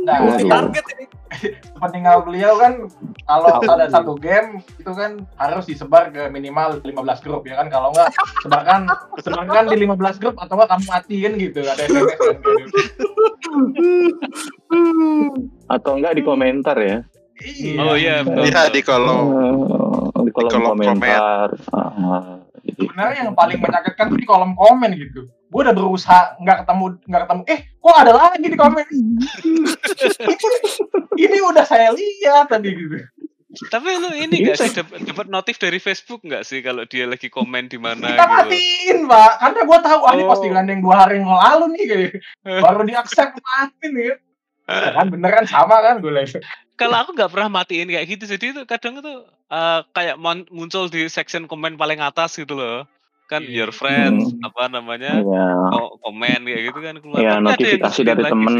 [0.01, 0.51] Nah, Multi Waduh.
[0.51, 1.05] target ini.
[1.83, 2.87] peninggal beliau kan
[3.27, 7.91] kalau ada satu game itu kan harus disebar ke minimal 15 grup ya kan kalau
[7.91, 8.13] nggak
[8.45, 8.87] sebarkan
[9.19, 12.19] sebarkan di 15 grup atau nggak kamu matiin gitu ada SMS.
[15.69, 16.99] Atau enggak di komentar ya?
[17.43, 17.81] Iya.
[17.83, 18.45] Oh iya, betul.
[18.47, 19.25] Iya di kolom.
[20.15, 21.49] Oh, di kolom, kolom komentar.
[21.75, 25.27] Ah, jadi Sebenarnya yang paling menyakitkan di kolom komen gitu.
[25.53, 27.43] Gue udah berusaha nggak ketemu nggak ketemu.
[27.45, 28.87] Eh, kok ada lagi di komen?
[31.21, 32.97] Ini udah saya lihat tadi gitu.
[33.69, 37.29] Tapi lu ini nggak sih dapat dapat notif dari Facebook nggak sih kalau dia lagi
[37.29, 38.33] komen di mana Kita gitu?
[38.33, 39.33] matiin, Pak.
[39.45, 40.29] Karena gue tahu ah ini Oh.
[40.33, 42.13] postingan yang dua hari yang lalu nih kayak.
[42.65, 44.17] Baru di accept matiin gitu.
[44.73, 46.41] Ya kan beneran sama kan gue lihat.
[46.81, 49.13] Kalau aku nggak pernah matiin kayak gitu, jadi itu kadang itu
[49.53, 50.17] eh, kayak
[50.49, 52.89] muncul di section komen paling atas gitu loh.
[53.33, 54.45] Kan your friends Hmm.
[54.45, 55.25] apa namanya?
[55.25, 57.17] ya, ko- komen kayak gitu kan keluar.
[57.17, 58.55] Tapi yang notifikasi dari temen.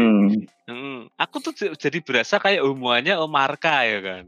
[0.65, 4.23] Hmm, aku tuh jadi berasa kayak omongannya Om Marka ya kan.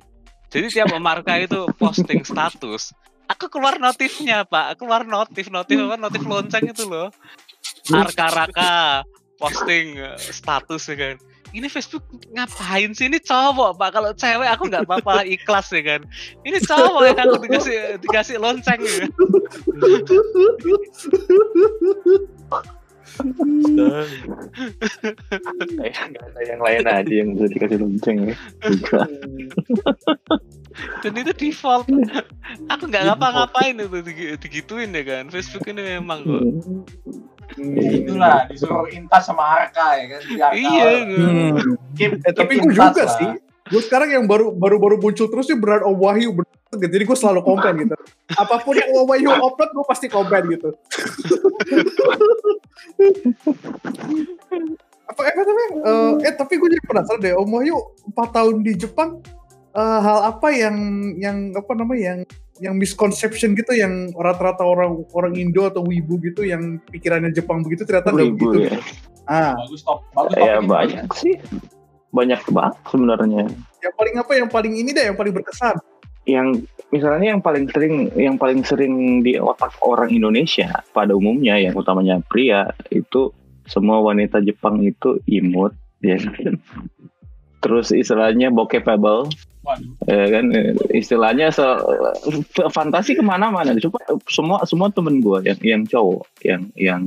[0.47, 2.93] Jadi tiap Om Marka itu posting status,
[3.25, 7.09] aku keluar notifnya pak, keluar notif notif apa notif lonceng itu loh.
[7.87, 9.01] Arka Raka
[9.35, 11.15] posting eh, status ya kan.
[11.55, 12.03] Ini Facebook
[12.35, 13.07] ngapain sih?
[13.07, 13.95] Ini cowok pak.
[13.95, 16.03] Kalau cewek aku nggak apa-apa ikhlas ya kan.
[16.43, 19.07] Ini cowok yang aku dikasih dikasih lonceng ya.
[25.75, 28.35] Kayak nggak ada yang lain aja yang bisa dikasih lonceng ya.
[30.99, 31.87] dan itu default
[32.67, 36.43] aku nggak ngapa-ngapain itu digi- digituin ya kan Facebook ini memang kok
[37.55, 40.21] Itulah disuruh intas sama Arka ya kan.
[40.51, 41.55] Iya Hmm.
[41.95, 43.15] Keep- Eh, tapi gue juga lah.
[43.15, 43.29] sih.
[43.65, 46.51] Gue sekarang yang baru baru baru muncul terus sih benar Om Wahyu gitu.
[46.75, 47.95] Jadi gue selalu komen gitu.
[48.33, 50.69] Apa pun yang Om Wahyu upload gue pasti komen gitu.
[55.05, 57.77] apa eh, tapi eh, eh tapi gue jadi penasaran deh Om Wahyu
[58.09, 59.21] 4 tahun di Jepang
[59.71, 60.77] eh, hal apa yang
[61.21, 62.19] yang apa namanya yang
[62.55, 67.83] yang misconception gitu yang rata-rata orang orang Indo atau wibu gitu yang pikirannya Jepang begitu
[67.83, 68.57] ternyata nggak Ibu begitu.
[68.71, 68.79] ya.
[69.25, 71.35] Ah, Bagus top, bagus Ya topik ini, banyak sih.
[72.15, 73.43] Banyak banget sebenarnya.
[73.83, 75.75] yang paling apa yang paling ini deh yang paling berkesan.
[76.25, 81.73] Yang misalnya yang paling sering yang paling sering di otak orang Indonesia pada umumnya yang
[81.77, 83.33] utamanya pria itu
[83.65, 86.57] semua wanita Jepang itu imut ya kan?
[87.65, 89.29] Terus istilahnya bokepable
[90.05, 90.45] ya kan?
[90.93, 91.81] Istilahnya se-
[92.69, 93.73] fantasi ke mana-mana.
[93.81, 97.01] Coba semua semua temen gue yang yang cowok yang yang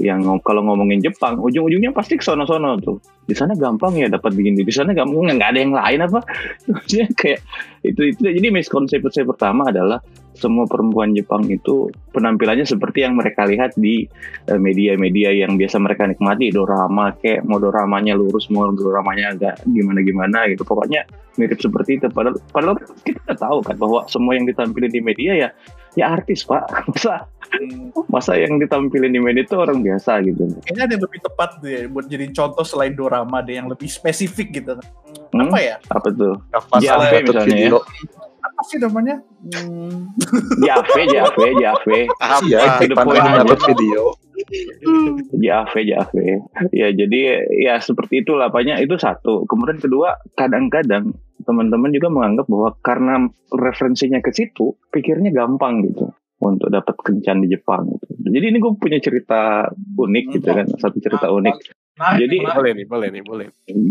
[0.00, 2.96] yang kalau ngomongin Jepang ujung-ujungnya pasti ke sono-sono tuh.
[3.28, 6.20] Di sana gampang ya dapat bikin di sana gampang nggak ada yang lain apa.
[6.72, 7.40] Maksudnya kayak
[7.84, 8.20] itu itu.
[8.24, 10.00] Jadi miskonsepsi pertama adalah
[10.32, 14.08] semua perempuan Jepang itu penampilannya seperti yang mereka lihat di
[14.48, 16.48] eh, media-media yang biasa mereka nikmati.
[16.48, 20.64] Dorama kayak mau doramanya lurus mau doramanya agak gimana-gimana gitu.
[20.64, 21.04] Pokoknya
[21.36, 22.08] mirip seperti itu.
[22.08, 25.48] Padahal padahal kita tahu kan bahwa semua yang ditampilin di media ya
[25.98, 27.26] ya artis pak masa
[28.06, 31.80] masa yang ditampilin di media itu orang biasa gitu Kayaknya ada yang lebih tepat deh
[31.90, 34.78] buat jadi contoh selain drama deh yang lebih spesifik gitu.
[35.34, 35.50] Hmm?
[35.50, 35.76] Apa ya?
[35.90, 36.34] apa tuh
[36.78, 37.70] JAV misalnya ya.
[38.40, 39.16] Apa sih namanya?
[39.50, 40.14] Hmm.
[40.62, 41.86] JAV JAV JAV
[42.22, 42.44] Apa?
[42.46, 43.42] Iya, aja.
[43.42, 44.14] dapat video.
[45.36, 46.12] JAV JAV
[46.70, 51.12] ya jadi ya seperti itulah banyak itu satu kemudian kedua kadang-kadang
[51.44, 53.14] teman-teman juga menganggap bahwa karena
[53.50, 58.16] referensinya ke situ pikirnya gampang gitu untuk dapat kencan di Jepang gitu.
[58.32, 61.56] Jadi ini gue punya cerita unik gitu kan, satu cerita unik.
[62.00, 62.40] Jadi-.
[62.40, 63.46] Boleh nih, boleh nih, boleh.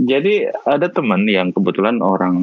[0.10, 2.38] Jadi ada teman yang kebetulan orang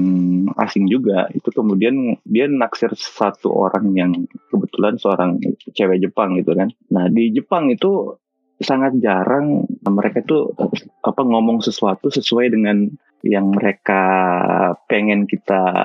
[0.62, 4.10] asing juga, itu kemudian dia naksir satu orang yang
[4.54, 5.42] kebetulan seorang
[5.74, 6.70] cewek Jepang gitu kan.
[6.94, 8.14] Nah di Jepang itu
[8.60, 10.52] sangat jarang mereka tuh
[11.04, 12.88] apa ngomong sesuatu sesuai dengan
[13.20, 14.02] yang mereka
[14.88, 15.84] pengen kita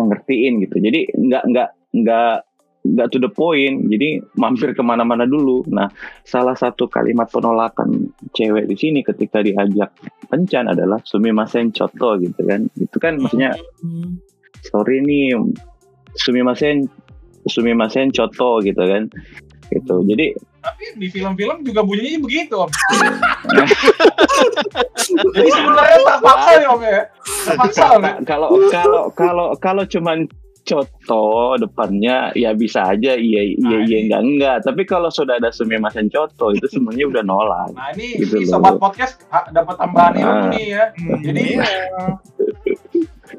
[0.00, 0.80] ngertiin gitu.
[0.80, 1.68] Jadi nggak nggak
[2.02, 2.34] nggak
[2.80, 3.86] nggak to the point.
[3.86, 5.62] Jadi mampir ke mana-mana dulu.
[5.70, 5.86] Nah
[6.26, 9.92] salah satu kalimat penolakan cewek di sini ketika diajak
[10.32, 12.66] kencan adalah sumimasen choto gitu kan.
[12.74, 13.54] Itu kan maksudnya
[14.66, 15.36] sorry nih
[16.16, 16.88] sumimasen
[17.46, 19.12] sumimasen choto gitu kan.
[19.70, 19.96] Gitu.
[20.08, 20.34] Jadi
[20.80, 22.70] tapi di film-film juga bunyinya begitu om.
[25.30, 27.00] Jadi sebenarnya terpaksa ya om ya.
[27.44, 28.12] Terpaksa om ya.
[28.24, 30.24] kalau kalau kalau kalau cuman
[30.62, 35.36] coto depannya ya bisa aja iya iya Nah, iya ini- enggak enggak tapi kalau sudah
[35.36, 38.50] ada sumimasen coto itu sebenarnya udah nolak Nah ini, Gitu ini loh.
[38.56, 40.48] sobat podcast ha- dapat tambahan ilmu Nah.
[40.48, 40.84] nih ya.
[40.94, 41.64] Hmm, Jadi iya.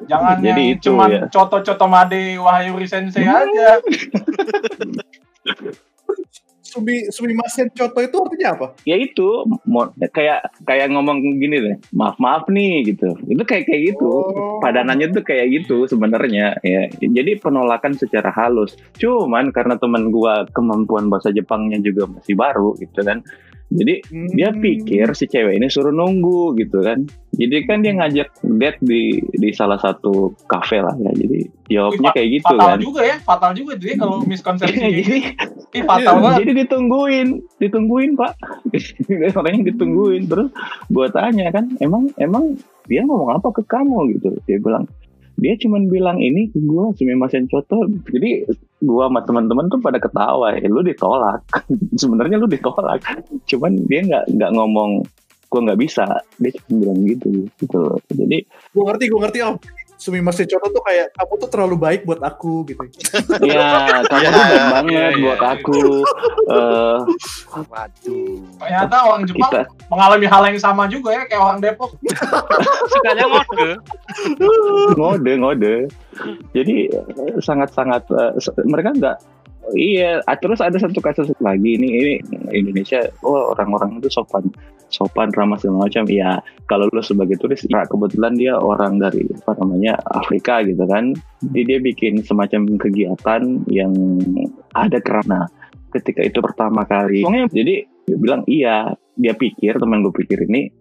[0.06, 1.20] jangan Jadi itu cuman ya.
[1.28, 3.82] coto-coto Made Wahyu Sensei aja.
[6.72, 8.68] Sumi Sumimasen Coto itu artinya apa?
[8.88, 9.44] ya itu
[10.16, 13.12] kayak kayak ngomong gini deh maaf maaf nih gitu.
[13.28, 14.08] Itu kayak kayak gitu.
[14.08, 14.64] Oh.
[14.64, 16.88] padanannya tuh kayak gitu sebenarnya ya.
[16.96, 18.80] Jadi penolakan secara halus.
[18.96, 23.20] Cuman karena teman gua kemampuan bahasa Jepangnya juga masih baru gitu kan
[23.72, 24.60] jadi dia Hmm.
[24.60, 28.28] pikir si cewek ini suruh nunggu gitu kan jadi kan dia ngajak
[28.60, 31.40] date di di salah satu kafe lah ya jadi
[31.72, 34.76] jawabnya Wih, kayak gitu fatal kan juga ya, fatal juga tuh ya kalau miskonsepsi.
[34.76, 35.00] gitu.
[35.02, 35.18] jadi
[35.72, 36.38] Ih, fatal banget.
[36.44, 38.32] jadi ditungguin ditungguin pak
[39.40, 40.52] orangnya ditungguin terus
[40.88, 44.84] gua tanya kan emang emang dia ngomong apa ke kamu gitu dia bilang
[45.40, 48.46] dia cuman bilang ini ke gua sumimasen coto jadi
[48.82, 50.58] gua sama teman-teman tuh pada ketawa.
[50.58, 51.46] Ya lu ditolak.
[52.02, 53.02] Sebenarnya lu ditolak.
[53.48, 55.06] Cuman dia nggak nggak ngomong
[55.48, 56.06] gua nggak bisa.
[56.42, 57.28] Dia cuma bilang gitu
[57.62, 57.82] gitu.
[58.12, 58.38] Jadi
[58.72, 59.56] Gue ngerti, gue ngerti om.
[60.02, 62.82] Sumimasen Coto tuh kayak kamu tuh terlalu baik buat aku gitu.
[63.46, 63.70] ya
[64.02, 65.50] kamu tuh baik ya, banget ya, buat ya.
[65.54, 65.78] aku
[66.52, 66.98] Eh,
[67.70, 68.34] Waduh.
[68.58, 69.62] Ternyata orang Jepang kita
[69.94, 71.94] mengalami hal yang sama juga ya kayak orang Depok.
[72.92, 73.70] Sukanya ngode.
[74.98, 75.76] ngode ngode
[76.52, 76.76] jadi
[77.38, 79.18] sangat-sangat eh, se- mereka nggak
[79.78, 82.14] iya terus ada satu kasus lagi ini ini
[82.52, 84.50] Indonesia oh orang-orang itu sopan
[84.92, 89.58] sopan ramah segala macam ya kalau lu sebagai turis ya kebetulan dia orang dari apa
[89.58, 91.16] namanya Afrika gitu kan.
[91.42, 93.92] Jadi dia bikin semacam kegiatan yang
[94.76, 95.48] ada kerana
[95.96, 97.24] ketika itu pertama kali.
[97.50, 98.92] Jadi dia bilang iya.
[99.20, 100.72] Dia pikir teman gue pikir ini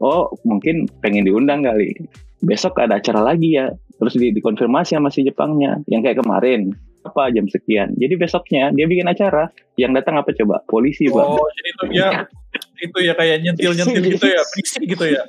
[0.00, 1.94] oh mungkin pengen diundang kali.
[2.40, 3.68] Besok ada acara lagi ya.
[4.00, 8.84] Terus di, dikonfirmasi sama si Jepangnya yang kayak kemarin apa jam sekian jadi besoknya dia
[8.84, 12.08] bikin acara yang datang apa coba polisi pak Oh, jadi itu dia
[12.84, 15.22] itu ya kayak nyentil-nyentil gitu ya, berisik gitu ya.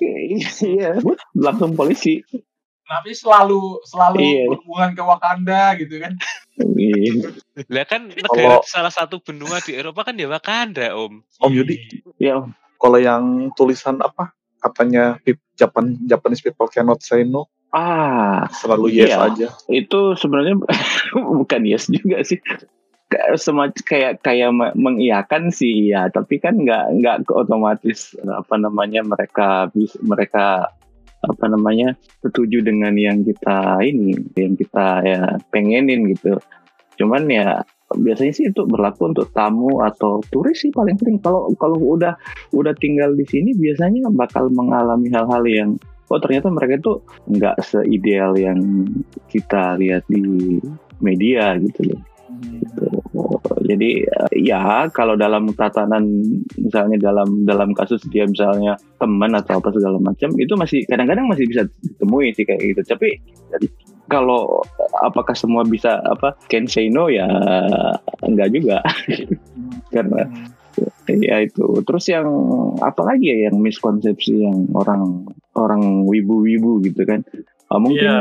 [0.62, 0.90] iya
[1.34, 2.24] langsung polisi
[2.84, 4.44] Tapi selalu selalu Iya.
[4.52, 6.12] berhubungan ke Wakanda gitu kan.
[6.60, 7.32] Iya.
[7.72, 11.24] Lah kan negara Kalau- salah satu benua di Eropa kan ya Wakanda, Om.
[11.40, 11.80] Om Yudi,
[12.20, 12.44] ya
[12.76, 13.24] kalau yang
[13.56, 19.18] tulisan apa katanya "Pip- Japan Japanese people cannot say no, ah selalu yes Iya.
[19.32, 19.48] aja.
[19.68, 20.60] itu sebenarnya
[21.40, 22.40] bukan yes juga sih
[23.12, 29.04] Kayak semacam kayak kayak me- mengiyakan sih ya tapi kan nggak nggak otomatis apa namanya
[29.04, 30.72] mereka bis- mereka
[31.20, 31.92] apa namanya
[32.24, 36.40] setuju dengan yang kita ini yang kita ya pengenin gitu
[36.96, 41.76] cuman ya biasanya sih itu berlaku untuk tamu atau turis sih paling sering kalau kalau
[41.78, 42.16] udah
[42.56, 45.70] udah tinggal di sini biasanya bakal mengalami hal-hal yang
[46.12, 46.94] oh ternyata mereka itu
[47.32, 48.60] nggak seideal yang
[49.32, 50.60] kita lihat di
[51.00, 52.02] media gitu loh.
[52.42, 52.88] Gitu.
[53.68, 56.04] Jadi eh, ya kalau dalam tatanan
[56.58, 61.48] misalnya dalam dalam kasus dia misalnya teman atau apa segala macam itu masih kadang-kadang masih
[61.48, 62.82] bisa ditemui sih kayak gitu.
[62.96, 63.20] Tapi
[64.12, 64.60] kalau
[65.00, 67.28] apakah semua bisa apa can say no ya
[68.28, 68.84] enggak juga
[69.96, 70.28] karena
[71.08, 71.84] ya itu.
[71.84, 72.28] Terus yang
[72.80, 77.24] apa lagi ya yang miskonsepsi yang orang orang wibu-wibu gitu kan?
[77.72, 78.16] Ah, mungkin Iya,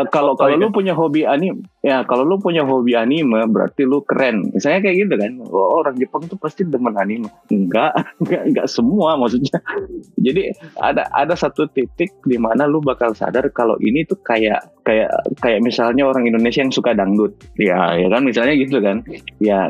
[0.00, 4.00] eh, kalau kalau lu punya hobi anime ya kalau lu punya hobi anime berarti lu
[4.04, 4.52] keren.
[4.52, 7.28] Misalnya kayak gitu kan oh, orang Jepang itu pasti demen anime.
[7.52, 7.92] Enggak
[8.24, 9.60] enggak enggak semua maksudnya.
[10.26, 15.12] Jadi ada ada satu titik di mana lu bakal sadar kalau ini tuh kayak kayak
[15.44, 17.36] kayak misalnya orang Indonesia yang suka dangdut.
[17.60, 19.04] Ya ya kan misalnya gitu kan.
[19.40, 19.68] Ya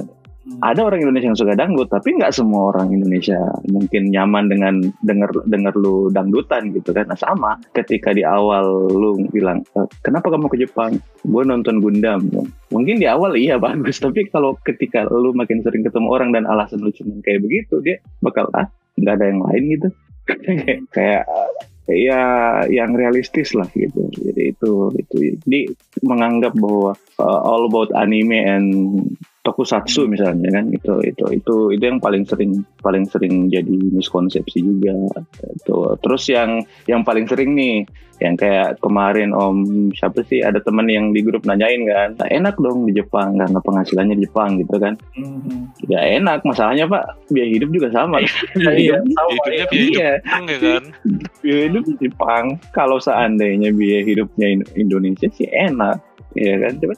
[0.62, 5.44] ada orang Indonesia yang suka dangdut tapi nggak semua orang Indonesia mungkin nyaman dengan denger
[5.50, 7.10] denger lu dangdutan gitu kan.
[7.10, 10.96] Nah, sama ketika di awal lu bilang "Eh, kenapa kamu ke Jepang?
[11.26, 12.30] Gue nonton Gundam.
[12.70, 16.80] Mungkin di awal iya bagus tapi kalau ketika lu makin sering ketemu orang dan alasan
[16.80, 19.88] lu cuma kayak begitu dia bakal ah nggak ada yang lain gitu.
[20.96, 21.22] Kayak
[21.86, 22.22] ya
[22.66, 24.10] yang realistis lah gitu.
[24.10, 25.16] Jadi itu itu.
[25.46, 25.60] Jadi
[26.02, 28.66] menganggap bahwa uh, all about anime and
[29.46, 34.98] tokusatsu misalnya kan itu itu itu itu yang paling sering paling sering jadi miskonsepsi juga
[35.46, 36.58] itu terus yang
[36.90, 39.60] yang paling sering nih yang kayak kemarin om
[39.92, 43.60] siapa sih ada teman yang di grup nanyain kan "Nah, enak dong di Jepang karena
[43.60, 44.96] penghasilannya di Jepang gitu kan.
[45.20, 45.68] Hmm.
[45.84, 48.24] ya enak masalahnya pak biaya hidup juga sama.
[48.24, 49.36] Iya, iya, sama Hidupnya ya.
[49.36, 50.10] biaya hidup iya.
[50.16, 50.82] Jepang ya kan.
[51.44, 56.00] biaya hidup di Jepang kalau seandainya biaya hidupnya In- Indonesia sih enak
[56.32, 56.72] ya kan?
[56.80, 56.94] Cuma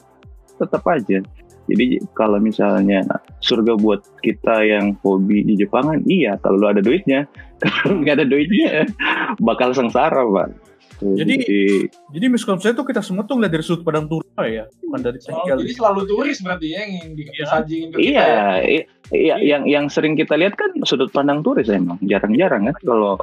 [0.55, 1.19] tetap aja
[1.69, 3.05] Jadi kalau misalnya
[3.39, 7.29] surga buat kita yang hobi di Jepangan, iya kalau lu ada duitnya.
[7.59, 8.87] Kalau nggak ada duitnya,
[9.37, 10.47] bakal sengsara, Pak.
[10.95, 11.43] Tuh, Jadi-
[12.09, 15.43] Jadi misconception itu kita semua tuh ngeliat dari sudut pandang turis ya, bukan dari Oh,
[15.43, 15.57] tinggal.
[15.59, 18.43] jadi selalu turis berarti ya yang disajingin ke kita Iya, ya.
[18.63, 23.15] i- iya, yang yang sering kita lihat kan sudut pandang turis emang jarang-jarang kan kalau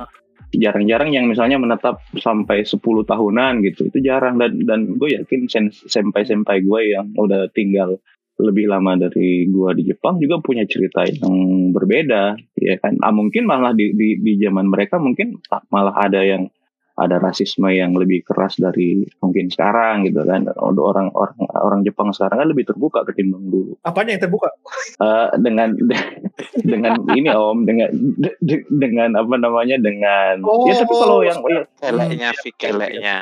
[0.52, 5.72] jarang-jarang yang misalnya menetap sampai 10 tahunan gitu itu jarang dan dan gue yakin sen-
[5.72, 8.00] senpai-senpai gue yang udah tinggal
[8.36, 13.00] lebih lama dari gua di Jepang juga punya cerita yang berbeda ya kan?
[13.00, 15.40] Ah, mungkin malah di, di di zaman mereka mungkin
[15.72, 16.48] malah ada yang
[16.96, 22.40] ada rasisme yang lebih keras dari mungkin sekarang gitu kan orang orang orang Jepang sekarang
[22.40, 24.48] kan lebih terbuka ketimbang dulu Apanya yang terbuka?
[24.96, 25.76] Eh, dengan
[26.72, 31.38] dengan ini om dengan de- de- dengan apa namanya dengan Oh, ya tapi kalau yang
[31.44, 33.16] ya, Keleknya, keleknya.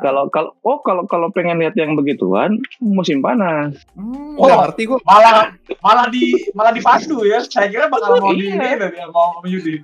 [0.00, 4.46] Kalau kalau oh kalau kalau pengen lihat yang begituan musim panas hmm, Oh.
[4.64, 4.98] ngerti gue.
[5.02, 7.42] Malah malah di malah dipandu ya.
[7.42, 8.78] Saya kira bakal mau di Iya.
[8.78, 9.82] ini dia mau Yudi.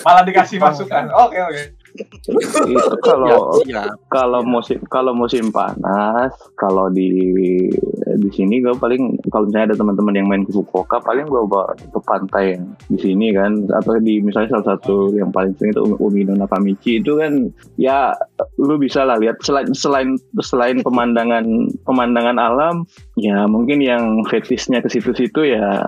[0.00, 1.08] Malah dikasih masukan.
[1.10, 1.62] Oke oke.
[1.94, 3.86] Itu kalau Iya.
[4.10, 7.10] kalau musim kalau musim panas kalau di
[8.14, 11.74] di sini gue paling kalau misalnya ada teman-teman yang main ke Fukuoka paling gue bawa
[11.74, 13.66] ke pantai yang di sini kan.
[13.74, 17.02] Atau di misalnya salah satu yang paling sering itu Umino Nakamichi.
[17.02, 18.14] Itu kan ya
[18.58, 19.42] lu bisa lah lihat.
[19.42, 22.86] Selain selain selain pemandangan pemandangan alam
[23.18, 25.82] ya mungkin yang fetishnya ke situ-situ ya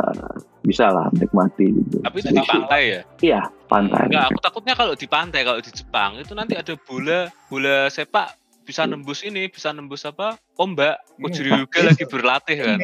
[0.66, 2.02] bisa lah menikmati gitu.
[2.02, 3.00] Tapi itu di pantai ya?
[3.22, 4.10] Iya pantai.
[4.10, 8.34] Enggak, aku takutnya kalau di pantai, kalau di Jepang itu nanti ada bola bola sepak
[8.66, 10.34] bisa nembus ini, bisa nembus apa?
[10.58, 10.98] Ombak.
[11.22, 12.78] Kojiri juga lagi berlatih kan.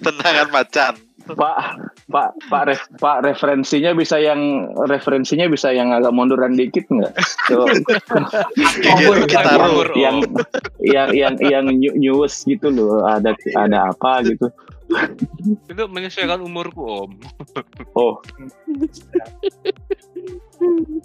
[0.00, 0.94] Tendangan macan.
[1.30, 1.56] Pak,
[2.10, 7.12] Pak, Pak, ref, Pak referensinya bisa yang referensinya bisa yang agak munduran dikit nggak?
[8.82, 9.52] Gigit kita
[9.94, 10.24] yang
[10.80, 14.48] yang yang yang new- news gitu loh, ada ada apa gitu?
[15.70, 17.10] Itu menyesuaikan umurku, Om.
[17.94, 18.18] Oh,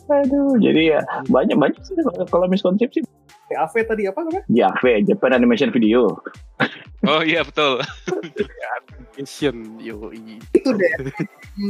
[0.10, 1.95] aduh, jadi ya banyak banyak sih
[2.30, 3.06] kalau miskonsepsi.
[3.45, 4.41] PAV tadi apa namanya?
[4.50, 6.17] JAV, Japan Animation Video.
[7.06, 7.78] Oh iya betul.
[9.21, 10.41] Asian, yoi.
[10.50, 10.93] Itu deh.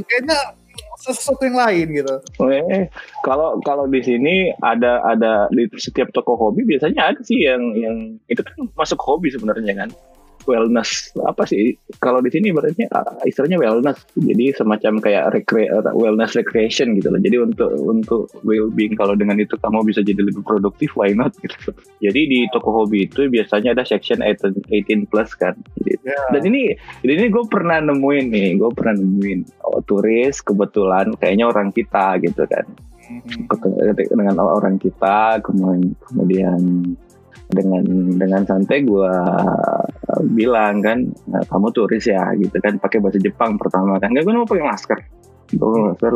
[0.08, 0.56] Kayaknya
[1.04, 2.16] sesuatu yang lain gitu.
[2.48, 2.88] Eh,
[3.28, 8.16] kalau kalau di sini ada ada di setiap toko hobi biasanya ada sih yang yang
[8.32, 9.90] itu kan masuk hobi sebenarnya kan
[10.46, 16.38] wellness apa sih kalau di sini berarti ah, istilahnya wellness jadi semacam kayak recre wellness
[16.38, 17.22] recreation gitu loh.
[17.22, 21.34] Jadi untuk untuk well being kalau dengan itu kamu bisa jadi lebih produktif why not?
[21.46, 21.72] Gitu.
[22.02, 25.54] Jadi di toko hobi itu biasanya ada section 18 18 plus kan.
[25.78, 26.22] Jadi- Ya.
[26.38, 29.66] dan ini ini gue pernah nemuin nih gue pernah nemuin.
[29.66, 32.66] Oh, turis kebetulan kayaknya orang kita gitu kan.
[33.06, 33.46] Hmm.
[34.10, 36.62] Dengan orang kita kemudian kemudian
[37.50, 37.84] dengan
[38.18, 39.14] dengan santai gue
[40.34, 40.98] bilang kan
[41.30, 44.10] "Nah, kamu turis ya gitu kan pakai bahasa Jepang pertama kan.
[44.14, 45.00] Nggak gue mau pakai masker
[45.54, 46.14] gue pakai masker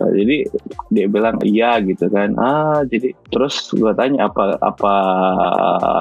[0.00, 0.36] Nah, jadi
[0.88, 2.32] dia bilang iya gitu kan.
[2.40, 4.94] Ah jadi terus gue tanya apa apa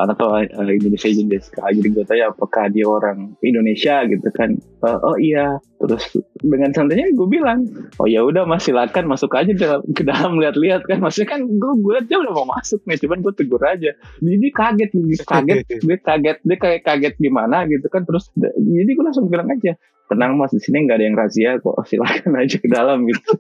[0.07, 4.07] atau Indonesia jenis jadi gue tanya apakah dia orang Indonesia?
[4.07, 4.55] Gitu kan.
[4.55, 5.59] "Eh, oh iya.
[5.83, 7.67] Terus dengan santainya gue bilang
[7.99, 11.03] oh ya udah mas silakan masuk aja dalam, ke dalam lihat-lihat kan.
[11.03, 13.91] Maksudnya kan gue gue dia udah mau masuk nih cuman gue tegur aja.
[14.23, 15.59] Jadi kaget dia kaget
[15.91, 18.07] dia kaget dia kayak kaget gimana gitu kan.
[18.07, 19.75] Terus jadi gue langsung bilang aja
[20.11, 23.19] tenang mas di sini nggak ada yang razia kok silakan aja ke dalam gitu.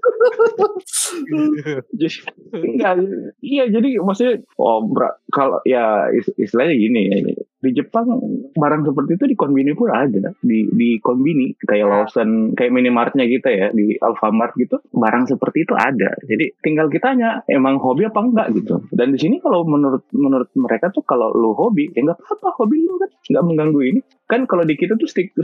[1.99, 2.15] Jadi
[2.53, 2.93] enggak,
[3.41, 7.17] iya jadi maksudnya oh bra- kalau ya is- istilahnya gini ya
[7.63, 8.11] di Jepang
[8.51, 10.35] barang seperti itu di konbini pun ada.
[10.43, 15.73] Di di konbini kayak Lawson kayak minimartnya kita ya di Alfamart gitu barang seperti itu
[15.73, 16.11] ada.
[16.27, 18.47] Jadi tinggal kitanya emang hobi apa enggak?
[18.59, 18.83] gitu.
[18.91, 22.83] Dan di sini kalau menurut menurut mereka tuh kalau lu hobi ya nggak apa-apa hobi
[22.83, 23.99] lu kan nggak mengganggu ini.
[24.27, 25.35] Kan kalau di kita tuh stig-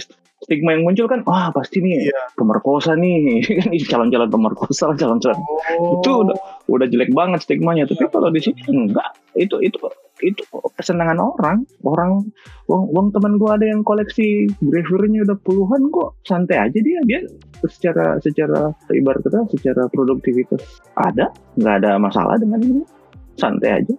[0.44, 3.40] stigma yang muncul kan wah pasti nih pemerkosa nih.
[3.60, 5.40] Kan calon-calon pemerkosa calon-calon.
[5.80, 6.00] Oh.
[6.00, 6.38] itu udah
[6.70, 9.18] udah jelek banget stigmanya tapi kalau di sini enggak.
[9.34, 9.78] Itu itu
[10.22, 10.44] itu
[10.78, 11.58] kesenangan orang.
[11.82, 12.30] Orang
[12.70, 16.16] wong, wong teman gua ada yang koleksi gravurnya udah puluhan kok.
[16.24, 17.00] Santai aja dia.
[17.10, 17.20] Dia
[17.66, 20.62] secara secara ibarat kata secara produktivitas
[20.94, 21.34] ada.
[21.58, 22.84] Nggak ada masalah dengan ini.
[23.36, 23.96] Santai aja.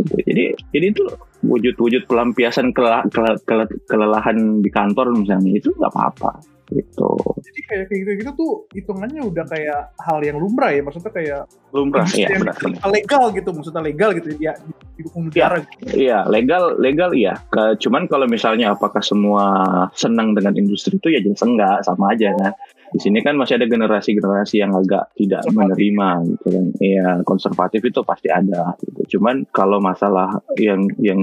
[0.00, 1.04] Jadi jadi itu
[1.44, 7.10] wujud-wujud pelampiasan kelela- kele- kele- kelelahan di kantor misalnya itu nggak apa-apa gitu
[7.40, 10.82] Jadi kayak kayak gitu, gitu tuh hitungannya udah kayak hal yang lumrah ya.
[10.86, 11.40] Maksudnya kayak
[11.74, 12.56] lumrah ya benar
[12.90, 13.50] legal gitu.
[13.50, 14.28] Maksudnya legal gitu.
[14.38, 14.54] Ya
[14.94, 15.96] didukung negara gitu.
[15.96, 17.34] Iya, legal, legal iya.
[17.48, 19.44] Ke- Cuman kalau misalnya apakah semua
[19.96, 22.52] senang dengan industri itu ya jelas enggak, sama aja kan.
[22.90, 26.66] Di sini kan masih ada generasi-generasi yang agak tidak menerima gitu kan.
[26.82, 29.18] Iya, konservatif itu pasti ada gitu.
[29.18, 31.18] Cuman kalau masalah yang yang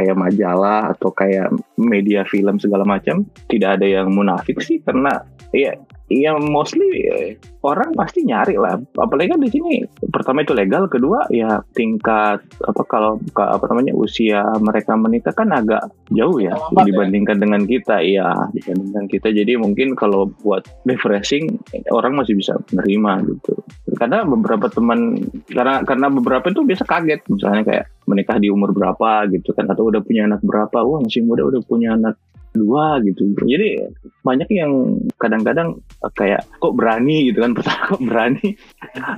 [0.00, 5.20] kayak majalah atau kayak media film segala macam tidak ada yang munafik sih karena
[5.52, 5.76] ya
[6.10, 8.76] ya mostly eh, orang pasti nyari lah.
[8.98, 13.94] Apalagi kan di sini pertama itu legal kedua ya tingkat apa kalau ka- apa namanya
[13.94, 16.82] usia mereka menikah kan agak jauh ya ya.
[16.82, 18.02] dibandingkan dengan kita.
[18.02, 19.30] Iya dibandingkan kita.
[19.30, 21.62] Jadi mungkin kalau buat refreshing
[21.94, 23.54] orang masih bisa menerima gitu.
[23.94, 27.22] Karena beberapa teman karena karena beberapa itu biasa kaget.
[27.30, 31.22] Misalnya kayak menikah di umur berapa gitu kan atau udah punya anak berapa wah masih
[31.22, 32.18] muda udah punya anak
[32.54, 33.30] dua gitu.
[33.36, 33.90] Jadi
[34.22, 34.72] banyak yang
[35.16, 37.30] kadang-kadang eh, kayak kok berani?
[37.30, 37.52] gitu kan.
[37.56, 38.46] Pertama kok berani?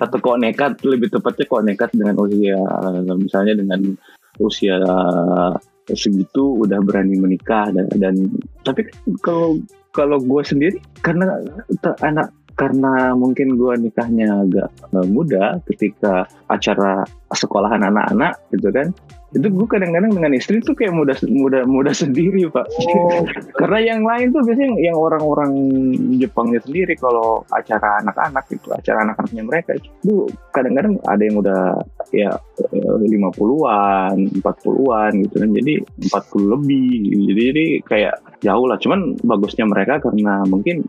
[0.01, 0.73] Atau kok nekat?
[0.85, 2.59] Lebih tepatnya kok nekat dengan usia
[3.17, 3.81] misalnya dengan
[4.41, 5.53] usia eh,
[5.93, 8.15] segitu udah berani menikah dan, dan
[8.63, 8.87] tapi
[9.19, 9.59] kalau
[9.93, 11.43] kalau gue sendiri karena
[12.01, 18.89] anak karena mungkin gue nikahnya agak eh, muda ketika acara sekolahan anak-anak gitu kan
[19.33, 22.69] itu gue kadang-kadang dengan istri tuh kayak muda muda muda sendiri pak.
[23.61, 25.53] Karena yang lain tuh biasanya yang- yang orang-orang
[26.21, 31.63] Jepangnya sendiri kalau acara anak-anak itu acara anak-anaknya mereka itu kadang-kadang ada yang udah
[32.13, 32.31] ya
[33.01, 37.21] lima puluhan, empat puluhan gitu kan jadi 40 lebih gitu.
[37.33, 38.15] jadi jadi kayak
[38.45, 38.77] jauh lah.
[38.77, 40.85] Cuman bagusnya mereka karena mungkin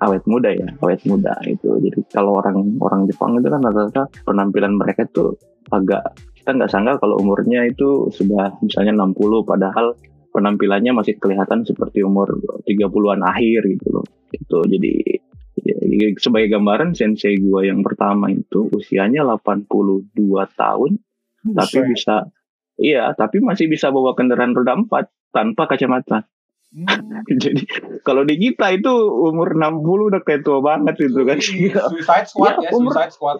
[0.00, 1.68] awet muda ya awet muda itu.
[1.76, 5.36] Jadi kalau orang orang Jepang itu kan rata-rata penampilan mereka tuh
[5.70, 6.02] agak
[6.42, 9.94] kita nggak sangka kalau umurnya itu sudah misalnya 60 padahal
[10.34, 12.34] penampilannya masih kelihatan seperti umur
[12.66, 14.06] 30-an akhir gitu loh.
[14.34, 15.22] Itu jadi
[15.62, 15.76] ya,
[16.18, 20.18] sebagai gambaran sensei gua yang pertama itu usianya 82
[20.58, 20.98] tahun
[21.42, 22.26] tapi bisa
[22.74, 24.90] iya tapi masih bisa bawa kendaraan roda 4
[25.30, 26.26] tanpa kacamata
[26.72, 26.88] Hmm.
[27.44, 27.60] jadi
[28.00, 28.88] kalau di kita itu
[29.28, 33.36] umur 60 udah kayak tua banget itu kan Suicide squad Ya, ya, umur- suicide squad.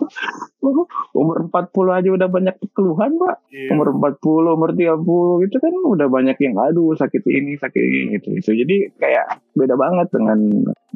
[1.20, 3.76] umur 40 aja udah banyak keluhan pak Iya.
[3.76, 8.32] umur 40 umur 30 gitu kan udah banyak yang aduh sakit ini sakit ini gitu,
[8.36, 8.50] gitu.
[8.56, 10.38] jadi kayak beda banget dengan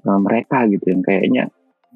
[0.04, 1.44] uh, mereka gitu yang kayaknya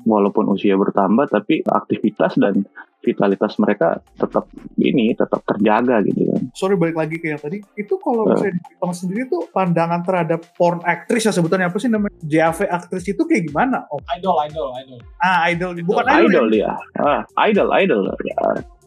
[0.04, 2.68] walaupun usia bertambah tapi aktivitas dan
[3.04, 4.48] vitalitas mereka tetap
[4.80, 6.40] ini tetap terjaga gitu kan.
[6.56, 7.60] Sorry balik lagi ke yang tadi.
[7.76, 8.28] Itu kalau Eh.
[8.32, 11.68] misalnya di Jepang sendiri tuh pandangan terhadap porn aktris ya sebutannya.
[11.68, 12.16] Apa sih namanya?
[12.24, 13.84] JAV aktris itu kayak gimana?
[13.92, 14.00] Oh.
[14.16, 14.98] Idol, idol, idol.
[15.20, 15.70] ah idol.
[15.84, 16.72] Bukan idol idol, ya?
[16.72, 16.72] dia
[17.04, 18.00] ah, idol idol.
[18.24, 18.40] Ya,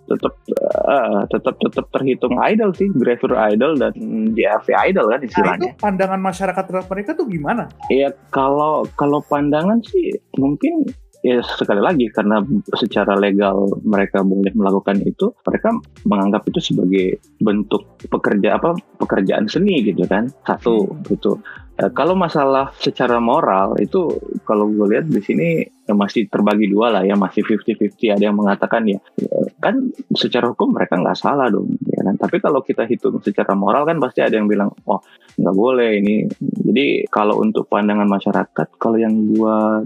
[0.08, 0.34] tetap
[0.88, 2.88] ah, tetap tetap terhitung idol sih.
[2.90, 3.94] Gravure idol dan
[4.32, 5.72] DAV idol kan nah itu istilahnya.
[5.78, 7.68] pandangan masyarakat terhadap mereka tuh gimana?
[7.92, 10.88] Ya kalau kalau pandangan sih mungkin
[11.26, 12.42] ya sekali lagi karena
[12.78, 15.74] secara legal mereka boleh melakukan itu, mereka
[16.06, 21.42] menganggap itu sebagai bentuk pekerja apa pekerjaan seni gitu kan satu gitu.
[21.78, 24.10] Eh, kalau masalah secara moral itu
[24.42, 28.34] kalau gue lihat di sini ya masih terbagi dua lah ya masih 50-50 ada yang
[28.34, 32.18] mengatakan ya eh, kan secara hukum mereka nggak salah dong ya kan?
[32.18, 35.06] Tapi kalau kita hitung secara moral kan pasti ada yang bilang oh
[35.38, 36.26] nggak boleh ini.
[36.42, 39.78] Jadi kalau untuk pandangan masyarakat kalau yang gua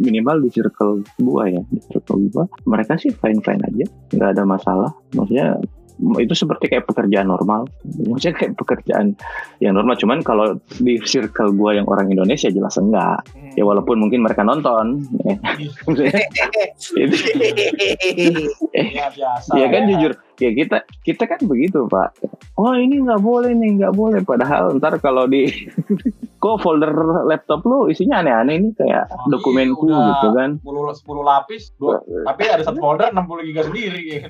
[0.00, 3.84] minimal di circle gua ya di circle gua mereka sih fine fine aja
[4.16, 4.90] nggak ada masalah.
[5.12, 5.60] Maksudnya
[5.94, 7.70] itu seperti kayak pekerjaan normal
[8.10, 9.14] maksudnya kayak pekerjaan
[9.62, 13.22] yang normal cuman kalau di circle gua yang orang Indonesia jelas enggak
[13.54, 15.38] ya walaupun mungkin mereka nonton ya.
[16.98, 17.06] Ya
[19.14, 19.50] biasa.
[19.54, 19.90] ya kan ya.
[19.94, 20.12] jujur
[20.42, 22.14] ya kita kita kan begitu pak
[22.58, 25.46] oh ini nggak boleh nih nggak boleh padahal ntar kalau di
[26.42, 26.92] kok folder
[27.24, 32.04] laptop lu isinya aneh-aneh ini kayak Oh, dokumenku iya, gitu kan 10, 10 lapis, dua,
[32.28, 34.00] tapi ada satu folder 60 giga sendiri.
[34.04, 34.28] ya.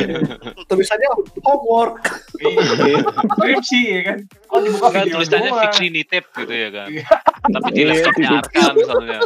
[0.68, 1.08] tulisannya
[1.40, 2.04] homework
[2.36, 3.00] Iya.
[3.32, 4.18] Skripsi ya kan.
[4.28, 6.88] Kalau dibuka Kan tulisannya fiksi nitip gitu ya kan.
[6.92, 7.08] Iya.
[7.48, 8.28] Tapi di laptopnya.
[8.40, 9.18] Arka misalnya.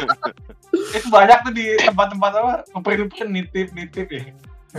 [0.96, 2.52] Itu banyak tuh di tempat-tempat apa?
[2.72, 4.22] Ngeprint-print nitip-nitip ya.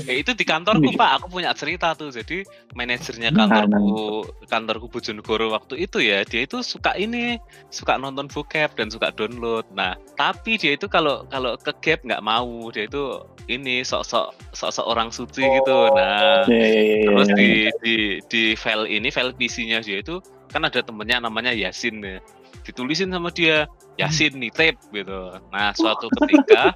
[0.02, 2.10] Ya itu di kantorku Pak, aku punya cerita tuh.
[2.10, 2.41] Jadi
[2.74, 7.38] manajernya Nah, kantorku kantorku Bojonegoro waktu itu ya, dia itu suka ini,
[7.70, 9.70] suka nonton bokep dan suka download.
[9.78, 14.86] Nah, tapi dia itu kalau kalau ke gap nggak mau, dia itu ini sok-sok sok-sok
[14.89, 15.78] orang suci gitu.
[15.94, 17.36] Nah, ya, ya, ya, ya, terus ya.
[17.38, 17.50] di
[17.86, 20.18] di di file ini file PC-nya dia itu
[20.50, 22.18] kan ada temennya namanya Yasin ya.
[22.64, 23.68] Ditulisin sama dia
[23.99, 25.38] Yasin nitip gitu.
[25.53, 26.74] Nah, suatu ketika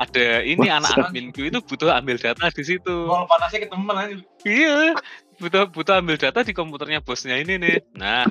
[0.00, 3.04] ada ini anak adminku itu butuh ambil data di situ.
[3.04, 4.16] Gol panasnya ke temen aja.
[4.48, 4.96] Iya,
[5.36, 7.84] butuh butuh ambil data di komputernya bosnya ini nih.
[8.00, 8.24] Nah,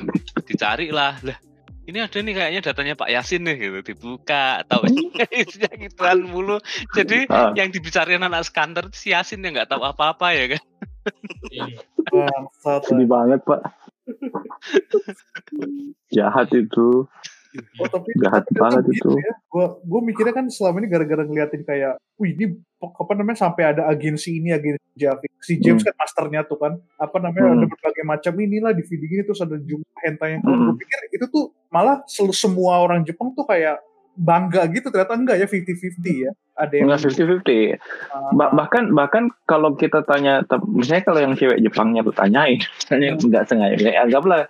[0.50, 1.22] dicari lah.
[1.22, 1.38] Lah,
[1.86, 3.80] ini ada nih kayaknya datanya Pak Yasin nih gitu.
[3.94, 4.88] Dibuka, tahu
[5.44, 6.58] isinya gituan mulu.
[6.98, 7.54] Jadi Ah.
[7.54, 10.64] yang dibicarain anak skanter itu si Yasin yang nggak tahu apa-apa ya kan.
[11.52, 11.68] Iya.
[12.88, 13.60] sedih banget pak
[16.16, 17.08] jahat itu
[17.78, 18.98] Oh tapi Jahat banget itu.
[18.98, 19.30] gitu ya.
[19.86, 24.42] Gua mikirnya kan selama ini gara-gara ngeliatin kayak, wih ini apa namanya sampai ada agensi
[24.42, 25.30] ini agensi Javi.
[25.38, 25.94] Si James Hmm.
[25.94, 26.82] kan masternya tuh kan.
[26.98, 27.62] Apa namanya Hmm.
[27.62, 30.42] ada berbagai macam inilah di video ini terus ada jumlah hentai yang.
[30.42, 30.66] Hmm.
[30.66, 33.78] Gua pikir itu tuh malah semua orang Jepang tuh kayak
[34.14, 36.32] bangga gitu ternyata enggak ya 50-50 ya.
[36.54, 38.38] Ada yang Enggak 50-50.
[38.38, 43.46] Ba- bahkan bahkan kalau kita tanya, misalnya kalau yang cewek Jepangnya lu tanyain, misalnya nggak
[43.50, 44.46] sengaja, ya anggaplah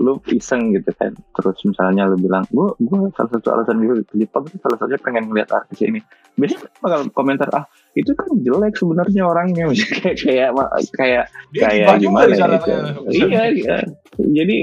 [0.00, 4.14] lu iseng gitu kan, terus misalnya lu bilang, gua gua salah satu alasan gue ke
[4.18, 6.00] Jepang itu salah satunya pengen ngeliat artis ini.
[6.34, 7.64] Biasanya bakal komentar ah
[7.94, 9.64] itu kan jelek sebenarnya orangnya,
[10.02, 10.50] kayak kayak
[10.94, 11.24] kayak
[11.54, 12.72] kayak gimana ya itu.
[13.10, 13.76] Iya, iya.
[14.18, 14.56] Jadi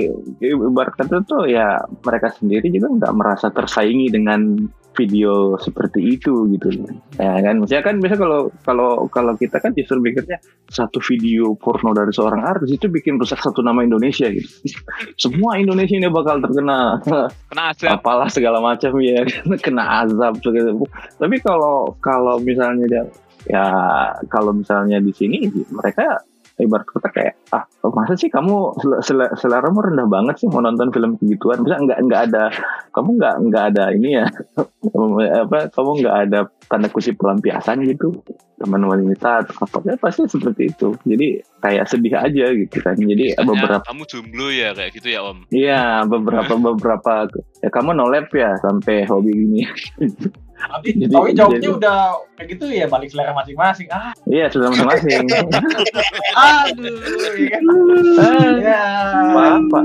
[0.43, 6.67] ibarat kata tuh ya mereka sendiri juga nggak merasa tersaingi dengan video seperti itu gitu.
[7.15, 10.37] Ya kan, maksudnya kan biasa kalau kalau kalau kita kan justru pikirnya
[10.67, 14.47] satu video porno dari seorang artis itu bikin rusak satu nama Indonesia gitu.
[15.23, 16.99] Semua Indonesia ini bakal terkena
[17.51, 17.99] Kena azab.
[17.99, 19.23] apalah segala macam ya
[19.65, 20.83] kena azab gitu.
[21.19, 23.03] Tapi kalau kalau misalnya dia
[23.47, 23.65] ya
[24.27, 26.21] kalau misalnya di sini mereka
[26.61, 30.91] ibarat kata kayak ah masa sih kamu sel- sel- seleramu rendah banget sih mau nonton
[30.91, 31.63] film begituan?
[31.63, 32.43] Bisa nggak nggak ada
[32.95, 34.25] kamu nggak nggak ada ini ya
[35.43, 38.23] apa kamu nggak ada tanda kutip pelampiasan gitu?
[38.61, 39.77] Teman wanita atau apa?
[39.83, 40.93] Ya pasti seperti itu.
[41.03, 42.93] Jadi kayak sedih aja gitu kan.
[42.93, 45.39] Jadi Misalnya beberapa kamu jomblo ya kayak gitu ya om.
[45.49, 47.25] Iya beberapa beberapa
[47.61, 49.61] ya kamu no lab ya sampai hobi gini.
[50.63, 51.97] Nanti Jadi- Towi jawabnya jadi- udah
[52.33, 53.87] kayak gitu ya balik selera masing-masing.
[53.87, 55.25] Ah, Iya sudah masing-masing.
[56.61, 56.93] aduh,
[57.35, 57.63] ya kan?
[58.17, 58.83] Ah, Ya.
[59.27, 59.79] apa-apa.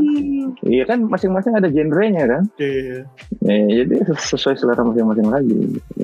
[0.63, 2.43] Iya kan masing-masing ada genrenya kan.
[2.57, 3.05] Iya.
[3.41, 5.59] Ya, jadi ses- sesuai selera masing-masing lagi.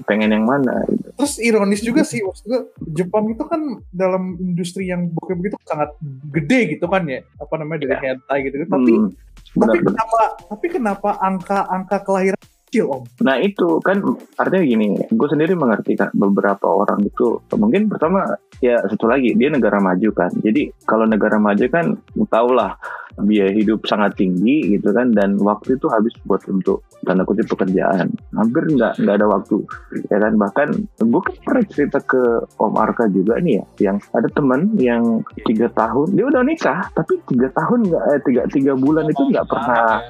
[0.05, 0.83] Pengen yang mana?
[0.87, 1.09] Gitu.
[1.15, 2.61] Terus ironis juga sih, maksud gue
[2.93, 3.61] Jepang itu kan
[3.91, 5.93] dalam industri yang bokep begitu sangat
[6.31, 8.57] gede gitu kan ya, apa namanya dari hentai gitu.
[8.65, 9.09] Tapi Hmm,
[9.53, 9.91] tapi benar-benar.
[9.93, 12.41] kenapa tapi kenapa angka-angka kelahiran
[12.73, 13.05] kecil om?
[13.21, 14.01] Nah itu kan
[14.41, 18.25] artinya gini, gue sendiri mengerti kan beberapa orang itu mungkin pertama
[18.65, 20.33] ya satu lagi dia negara maju kan.
[20.41, 21.93] Jadi kalau negara maju kan
[22.33, 22.73] tau lah
[23.21, 28.09] biaya hidup sangat tinggi gitu kan dan waktu itu habis buat untuk tanda kutip pekerjaan.
[28.33, 29.61] Hampir nggak nggak ada waktu
[30.09, 34.33] ya kan bahkan gue kan pernah cerita ke Om Arka juga nih ya yang ada
[34.33, 39.05] teman yang tiga tahun dia udah nikah tapi tiga tahun nggak eh, tiga tiga bulan
[39.13, 40.01] itu nggak pernah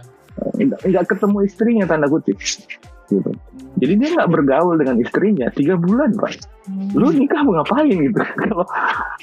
[0.61, 2.39] nggak ketemu istrinya tanda kutip
[3.11, 3.30] gitu
[3.76, 6.39] jadi dia nggak bergaul dengan istrinya tiga bulan pak
[6.95, 8.64] lu nikah mau ngapain gitu kalau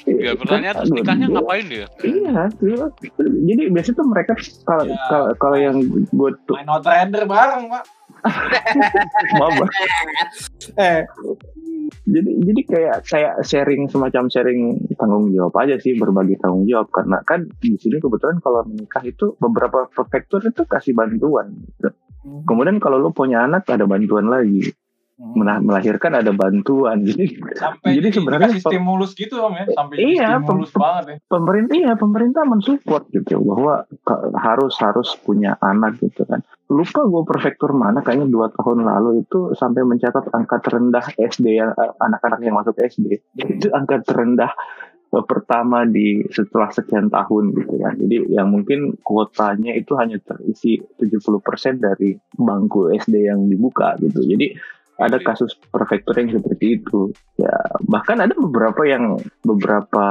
[0.06, 1.86] Ya pertanyaan terus nikahnya ngapain dia?
[2.04, 2.86] iya iya.
[3.20, 4.32] jadi biasanya tuh mereka
[4.68, 4.96] kalau Ya.
[5.08, 7.84] kalau kalau yang gue tuh Main bareng, Pak.
[9.40, 9.64] maaf.
[10.76, 11.00] Eh,
[12.10, 14.60] jadi jadi kayak kayak sharing semacam sharing
[14.98, 16.90] tanggung jawab aja sih berbagi tanggung jawab.
[16.90, 21.88] Karena kan di sini kebetulan kalau menikah itu beberapa prefektur itu kasih bantuan gitu.
[22.20, 24.76] kemudian kalau lu punya anak ada bantuan lagi
[25.20, 27.04] melahirkan ada bantuan.
[27.08, 29.64] Jadi Sampai Jadi di- sebenarnya stimulus gitu, Om ya.
[29.70, 31.16] Sampai Iya, stimulus pem- banget ya.
[31.28, 33.84] pemerintah ya pemerintah mensupport gitu bahwa
[34.34, 36.40] harus harus punya anak gitu kan.
[36.66, 41.74] Lupa gue prefektur mana kayaknya dua tahun lalu itu sampai mencatat angka terendah SD yang
[41.74, 44.54] eh, anak-anak yang masuk SD itu angka terendah
[45.10, 50.78] eh, pertama di setelah sekian tahun gitu ya jadi yang mungkin kuotanya itu hanya terisi
[50.78, 51.26] 70%
[51.76, 54.22] dari bangku SD yang dibuka gitu.
[54.22, 54.54] Jadi
[55.00, 57.10] ada kasus prefektur yang seperti itu.
[57.40, 57.56] Ya
[57.88, 60.06] bahkan ada beberapa yang beberapa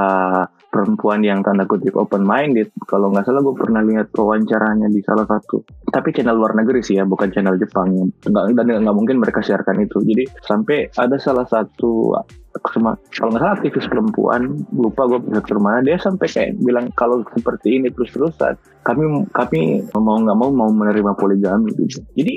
[0.73, 2.73] perempuan yang tanda kutip open minded.
[2.89, 6.97] Kalau nggak salah gue pernah lihat wawancaranya di salah satu tapi channel luar negeri sih
[6.97, 7.93] ya bukan channel Jepang.
[8.25, 10.01] Nggak dan nggak mungkin mereka siarkan itu.
[10.01, 12.17] Jadi sampai ada salah satu
[12.65, 17.77] kalau nggak salah aktivis perempuan lupa gue prefektur mana dia sampai kayak bilang kalau seperti
[17.77, 19.05] ini terus terusan kami
[19.37, 22.01] kami mau nggak mau mau menerima poligami gitu.
[22.17, 22.33] Jadi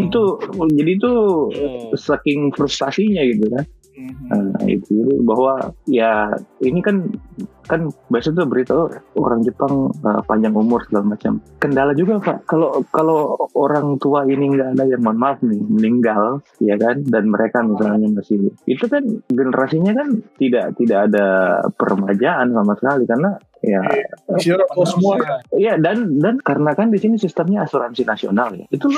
[0.00, 0.22] itu
[0.74, 1.12] jadi itu
[1.54, 1.94] Oh.
[1.94, 3.64] saking frustasinya gitu kan
[3.94, 7.06] Nah, itu jadi bahwa ya ini kan
[7.64, 11.38] kan biasa tuh berita oh, orang Jepang uh, panjang umur segala macam.
[11.62, 12.44] Kendala juga pak.
[12.50, 17.06] Kalau kalau orang tua ini nggak ada yang mohon maaf nih meninggal ya kan?
[17.06, 21.26] Dan mereka misalnya masih itu kan generasinya kan tidak tidak ada
[21.78, 23.04] peremajaan sama sekali.
[23.06, 23.30] Karena
[23.64, 23.80] ya
[24.76, 25.14] oh, semua.
[25.54, 28.66] Iya dan dan karena kan di sini sistemnya asuransi nasional ya.
[28.74, 28.90] Itu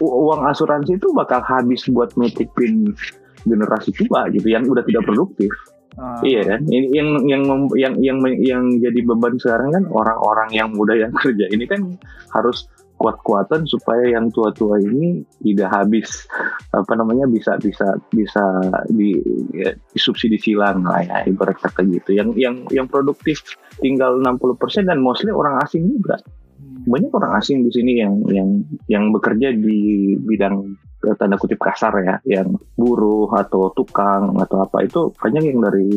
[0.00, 2.96] uang asuransi itu bakal habis buat nutupin
[3.44, 5.52] generasi tua gitu yang udah tidak produktif.
[5.94, 6.18] Ah.
[6.26, 6.60] Iya kan?
[6.66, 11.14] Ini yang yang mem- yang yang yang jadi beban sekarang kan orang-orang yang muda yang
[11.22, 11.94] kerja ini kan
[12.34, 16.30] harus kuat-kuatan supaya yang tua-tua ini tidak habis
[16.70, 18.42] apa namanya bisa bisa bisa
[18.86, 19.18] di
[19.50, 22.14] ya, disubsidi silang lah ya ibarat kata gitu.
[22.14, 23.42] Yang yang yang produktif
[23.82, 26.18] tinggal 60% dan mostly orang asing juga.
[26.54, 26.86] Hmm.
[26.86, 28.48] banyak orang asing di sini yang yang
[28.86, 30.78] yang bekerja di bidang
[31.18, 35.88] tanda kutip kasar ya, yang buruh atau tukang atau apa itu banyak yang dari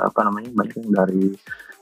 [0.00, 1.24] apa namanya banyak yang dari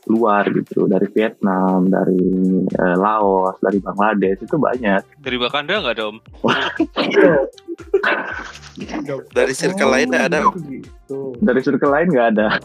[0.04, 2.20] luar gitu, dari Vietnam, dari
[2.68, 5.00] eh, Laos, dari Bangladesh itu banyak.
[5.24, 6.18] Dari Wakanda nggak ada om?
[9.34, 10.54] Dari circle lainnya ada, Om.
[10.58, 11.18] Gitu.
[11.42, 12.58] Dari circle lain nggak ada.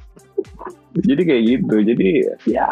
[1.06, 1.76] Jadi kayak gitu.
[1.86, 2.08] Jadi
[2.50, 2.66] ya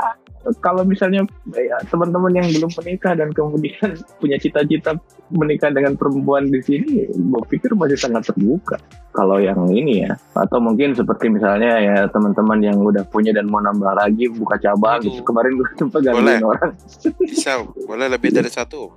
[0.58, 4.96] kalau misalnya ya, teman-teman yang belum menikah dan kemudian punya cita-cita
[5.28, 8.80] menikah dengan perempuan di sini, gue pikir masih sangat terbuka.
[9.12, 13.58] Kalau yang ini ya, atau mungkin seperti misalnya ya teman-teman yang udah punya dan mau
[13.58, 15.20] nambah lagi buka cabang gitu.
[15.26, 16.72] Kemarin gue sempat gangguin orang.
[17.24, 18.94] Bisa, boleh lebih dari satu.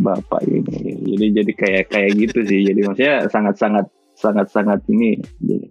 [0.00, 3.86] Bapak ini jadi jadi kayak kayak gitu sih jadi maksudnya sangat sangat
[4.16, 5.66] sangat sangat ini jadi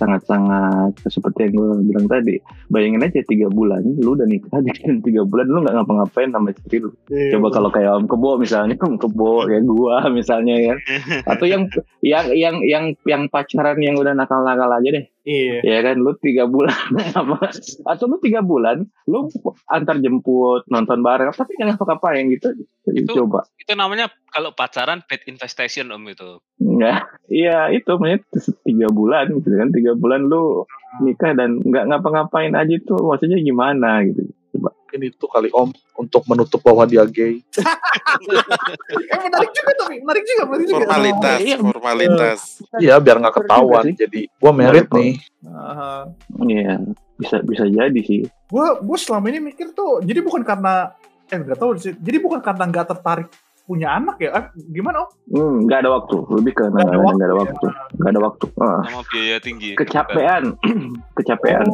[0.00, 2.40] sangat sangat seperti yang gue bilang tadi.
[2.72, 6.80] Bayangin aja tiga bulan lu udah nikah dan tiga bulan lu nggak ngapa-ngapain sama istri
[6.80, 6.90] lu.
[7.12, 10.74] Iya, coba kalau kayak om kebo misalnya om kebo ya gua misalnya ya.
[11.32, 11.68] Atau yang
[12.00, 15.60] yang yang yang yang pacaran yang udah nakal-nakal aja deh Iya.
[15.60, 16.72] ya kan lu tiga bulan
[17.20, 17.52] apa
[17.84, 19.28] atau lu tiga bulan lu
[19.68, 22.56] antar jemput nonton bareng tapi jangan ngapa-ngapain gitu
[22.88, 26.40] Itu- coba Itu namanya kalau pacaran bad infestation om itu.
[26.58, 28.24] Enggak, iya itu maksudnya
[28.64, 30.64] tiga bulan gitu kan tiga bulan lu
[31.04, 34.26] nikah dan nggak ngapa-ngapain aja tuh maksudnya gimana gitu
[34.90, 37.40] Ini tuh kali Om untuk menutup bahwa dia gay.
[38.90, 40.78] Eh menarik juga tapi menarik juga menarik juga.
[40.86, 41.56] Formalitas, Iya.
[41.58, 42.38] formalitas.
[42.78, 43.84] Iya, biar nggak ketahuan.
[43.94, 45.12] Jadi gua merit nih.
[46.46, 46.74] Iya
[47.20, 50.96] bisa bisa jadi sih gue gue selama ini mikir tuh jadi bukan karena
[51.28, 53.28] eh nggak tahu sih jadi bukan karena nggak tertarik
[53.70, 54.34] punya anak ya?
[54.34, 55.10] Eh, gimana om?
[55.30, 56.16] Hmm, nggak ada waktu.
[56.26, 57.36] Lebih ke Nggak ada waktu ada ya.
[57.38, 57.66] waktu.
[57.94, 58.44] Nggak ada waktu.
[58.58, 59.70] Ah, Sama biaya tinggi.
[59.78, 60.42] kecapean.
[61.18, 61.66] Kecapean.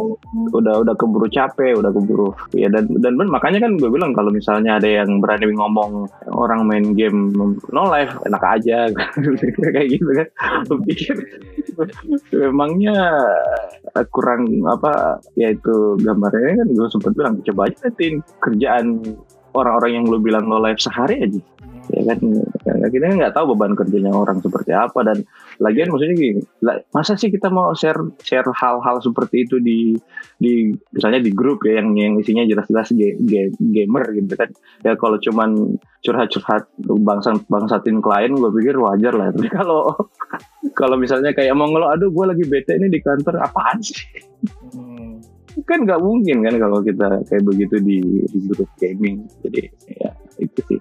[0.52, 4.28] Udah udah keburu capek udah keburu ya dan dan ben- makanya kan gue bilang kalau
[4.28, 7.30] misalnya ada yang berani ngomong orang main game
[7.70, 8.90] no life enak aja.
[9.72, 10.28] Kayak gitu kan.
[10.66, 11.14] Gue pikir
[12.34, 12.96] memangnya
[14.10, 17.86] kurang apa ya itu gambarnya kan gue sempat bilang coba aja
[18.42, 18.86] kerjaan
[19.54, 21.40] orang-orang yang lu bilang no life sehari aja
[21.90, 22.18] ya kan?
[22.90, 25.02] Kita nggak tahu beban kerjanya orang seperti apa.
[25.06, 25.22] Dan
[25.62, 26.40] lagian maksudnya gini
[26.90, 29.94] masa sih kita mau share share hal-hal seperti itu di
[30.36, 34.50] di misalnya di grup ya yang yang isinya jelas-jelas ga- ga- gamer gitu kan?
[34.82, 36.70] Ya kalau cuman curhat-curhat
[37.02, 39.30] bangsa bangsatin klien gue pikir wajar lah.
[39.34, 39.94] Tapi kalau
[40.74, 43.98] kalau misalnya kayak mau ngeluh aduh gue lagi bete ini di kantor apaan sih?
[44.72, 45.18] Hmm.
[45.64, 49.24] kan nggak mungkin kan kalau kita kayak begitu di, di grup gaming.
[49.40, 49.62] Jadi
[49.96, 50.78] ya itu sih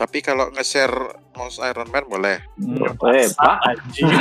[0.00, 0.96] Tapi kalau nge-share
[1.30, 2.40] mouse Iron Man boleh.
[3.12, 4.08] eh pak Anjing.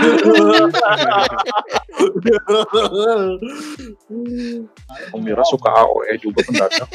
[5.10, 6.90] Om Mira suka AOE juga mendadak.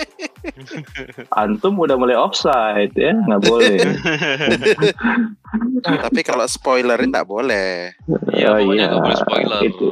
[1.41, 3.81] antum udah mulai offside ya nggak boleh
[6.05, 7.95] Tapi kalau spoilerin nggak boleh.
[8.29, 9.61] Iya, Oh, pokoknya nggak boleh spoiler.
[9.63, 9.89] itu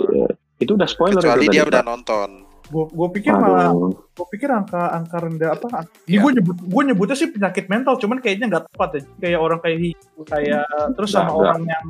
[0.59, 2.29] itu udah spoiler Kecuali dia udah nonton.
[2.73, 3.93] Gue gue pikir malah Aduh.
[3.93, 6.19] gue pikir angka angka rendah apa ini Iya.
[6.25, 9.79] gue nyebut gue nyebutnya sih penyakit mental cuman kayaknya nggak tepat ya kayak orang kayak
[10.25, 10.65] kayak
[10.97, 11.87] terus sama Nggak, orang yang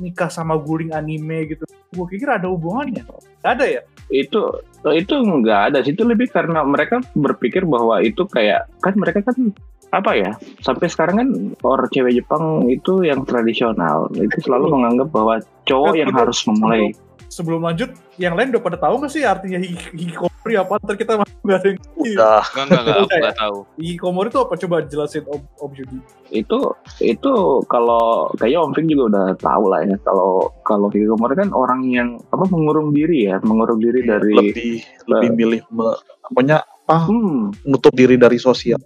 [0.00, 1.68] nikah sama guling anime gitu.
[1.92, 3.04] Gue pikir ada hubungannya.
[3.04, 3.82] Nggak ada ya?
[4.08, 5.92] Itu itu nggak ada sih.
[5.92, 9.52] Itu lebih karena mereka berpikir bahwa itu kayak kan mereka kan
[9.92, 10.32] apa ya
[10.64, 11.28] sampai sekarang kan
[11.60, 14.08] orang cewek Jepang itu yang tradisional.
[14.16, 15.34] Itu selalu menganggap bahwa
[15.68, 16.96] cowok yang harus memulai
[17.32, 17.88] sebelum lanjut
[18.20, 20.76] yang lain udah pada tahu nggak sih artinya hik- hikikomori apa?
[20.76, 21.78] Ntar kita masih nggak ada yang.
[21.96, 22.42] Udah.
[22.44, 23.56] Enggak, enggak, enggak, aku enggak tahu.
[23.80, 24.54] hikikomori itu apa?
[24.60, 25.98] Coba jelasin om om Yudi
[26.32, 26.58] itu
[26.98, 27.32] itu
[27.66, 28.04] kalau
[28.36, 29.96] kayaknya Om Fik juga udah tahu lah ya.
[30.02, 33.40] Kalau kalau hikikomori kan orang yang apa mengurung diri ya.
[33.40, 34.72] Mengurung diri dari lebih
[35.08, 35.96] lebih milih me,
[36.28, 36.60] apanya?
[36.84, 37.08] Apa?
[37.08, 37.54] Hmm.
[37.64, 38.76] Menutup diri dari sosial.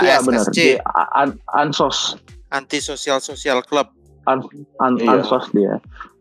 [0.00, 0.48] iya benar.
[1.12, 2.16] An, ansos.
[2.48, 3.90] Anti sosial sosial club.
[4.28, 4.44] an,
[4.78, 5.16] an- Iya.
[5.18, 5.80] ansos dia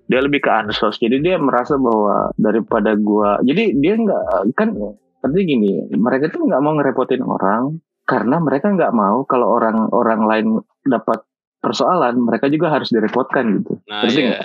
[0.10, 4.74] dia lebih ke ansos jadi dia merasa bahwa daripada gua jadi dia nggak kan
[5.22, 7.78] artinya gini mereka tuh nggak mau ngerepotin orang
[8.10, 10.46] karena mereka nggak mau kalau orang orang lain
[10.82, 11.22] dapat
[11.62, 14.28] persoalan mereka juga harus direpotkan gitu Nah, Ngerti iya.
[14.32, 14.44] nggak?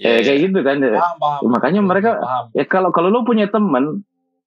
[0.00, 0.20] Iya, iya.
[0.24, 1.40] kayak gitu kan Paham, paham.
[1.52, 2.44] makanya mereka Paham.
[2.56, 4.00] ya kalau kalau lu punya temen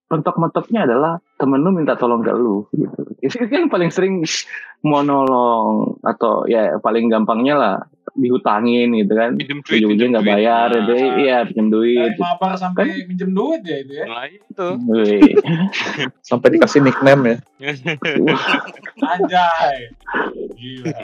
[0.07, 4.23] mentok-mentoknya adalah temen lu minta tolong ke lu gitu itu kan paling sering
[4.81, 7.75] mau nolong atau ya paling gampangnya lah
[8.17, 12.51] dihutangin gitu kan Pinjem duit, pinjem nggak bayar Nah, gitu iya pinjam duit Dari mabar
[12.57, 14.05] sampai minjem duit ya itu ya.
[14.09, 14.67] Nah, itu.
[16.29, 17.37] Sampai dikasih nickname ya.
[19.13, 19.77] Anjay.
[20.57, 20.99] Gila.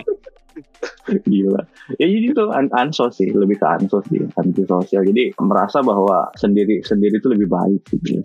[1.25, 1.61] gila
[1.97, 6.29] ya jadi itu an ansos sih lebih ke ansos sih anti sosial jadi merasa bahwa
[6.37, 8.21] sendiri sendiri itu lebih baik gitu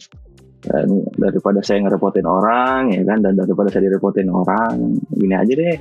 [0.59, 5.79] dan daripada saya ngerepotin orang ya kan dan daripada saya direpotin orang gini aja deh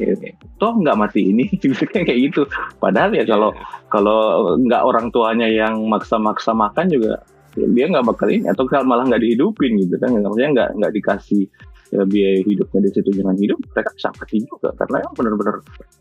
[0.62, 1.50] toh nggak mati ini
[2.06, 2.46] kayak gitu.
[2.78, 3.58] Padahal ya kalau
[3.90, 7.26] kalau nggak orang tuanya yang maksa-maksa makan juga
[7.58, 10.14] dia nggak bakal ini atau malah nggak dihidupin gitu kan.
[10.14, 11.44] Maksudnya nggak nggak dikasih
[11.90, 14.70] ya, biaya hidupnya di situ jangan hidup mereka bisa mati juga.
[14.78, 15.56] Karena yang benar-benar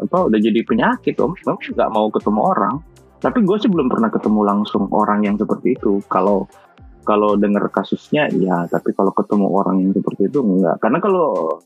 [0.05, 1.33] apa udah jadi penyakit om.
[1.33, 2.77] Memang nggak mau ketemu orang.
[3.17, 6.05] Tapi gue sih belum pernah ketemu langsung orang yang seperti itu.
[6.13, 6.45] Kalau
[7.07, 10.77] kalau dengar kasusnya ya tapi kalau ketemu orang yang seperti itu enggak.
[10.83, 11.63] Karena kalau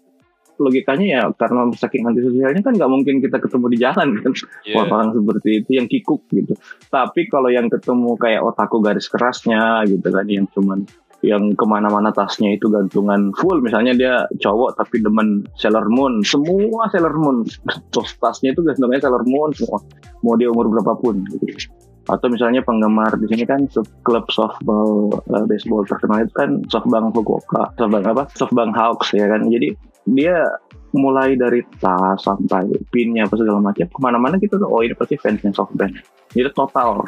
[0.60, 4.32] logikanya ya karena saking antisosialnya kan nggak mungkin kita ketemu di jalan kan.
[4.68, 4.76] Iya.
[4.84, 6.52] orang seperti itu yang kikuk gitu.
[6.92, 10.84] Tapi kalau yang ketemu kayak otaku garis kerasnya gitu kan yang cuman
[11.20, 13.60] yang ke mana-mana tasnya itu gantungan full.
[13.60, 16.24] Misalnya dia cowok tapi demen Sailor Moon.
[16.24, 17.44] Semua Sailor Moon.
[17.92, 19.80] Terus tasnya itu gantungannya Sailor Moon semua.
[20.20, 21.68] Mau dia umur berapapun gitu
[22.08, 23.68] atau misalnya penggemar di sini kan
[24.06, 28.24] klub softball eh, baseball terkenal itu kan softbank Fukuoka softbank apa?
[28.36, 29.48] Softbank Hawks ya kan?
[29.50, 29.76] Jadi
[30.08, 30.48] dia
[30.96, 34.70] mulai dari tas sampai pinnya apa segala macam ke mana-mana kita tuh.
[34.70, 37.02] Oh ini pasti fansnya softbank jadi total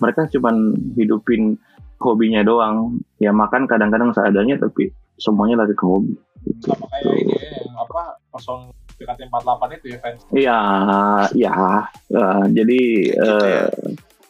[0.00, 1.60] mereka cuman hidupin
[2.02, 2.98] hobinya doang.
[3.22, 4.90] Ya makan kadang-kadang seadanya tapi
[5.20, 6.16] semuanya lari ke hobi.
[6.42, 6.74] Gitu.
[6.74, 10.20] sama kayak ini ya, apa kosong dekat 48 itu ya fans?
[10.34, 10.58] Iya,
[11.38, 11.54] ya,
[12.10, 12.80] eh, jadi
[13.14, 13.70] eh,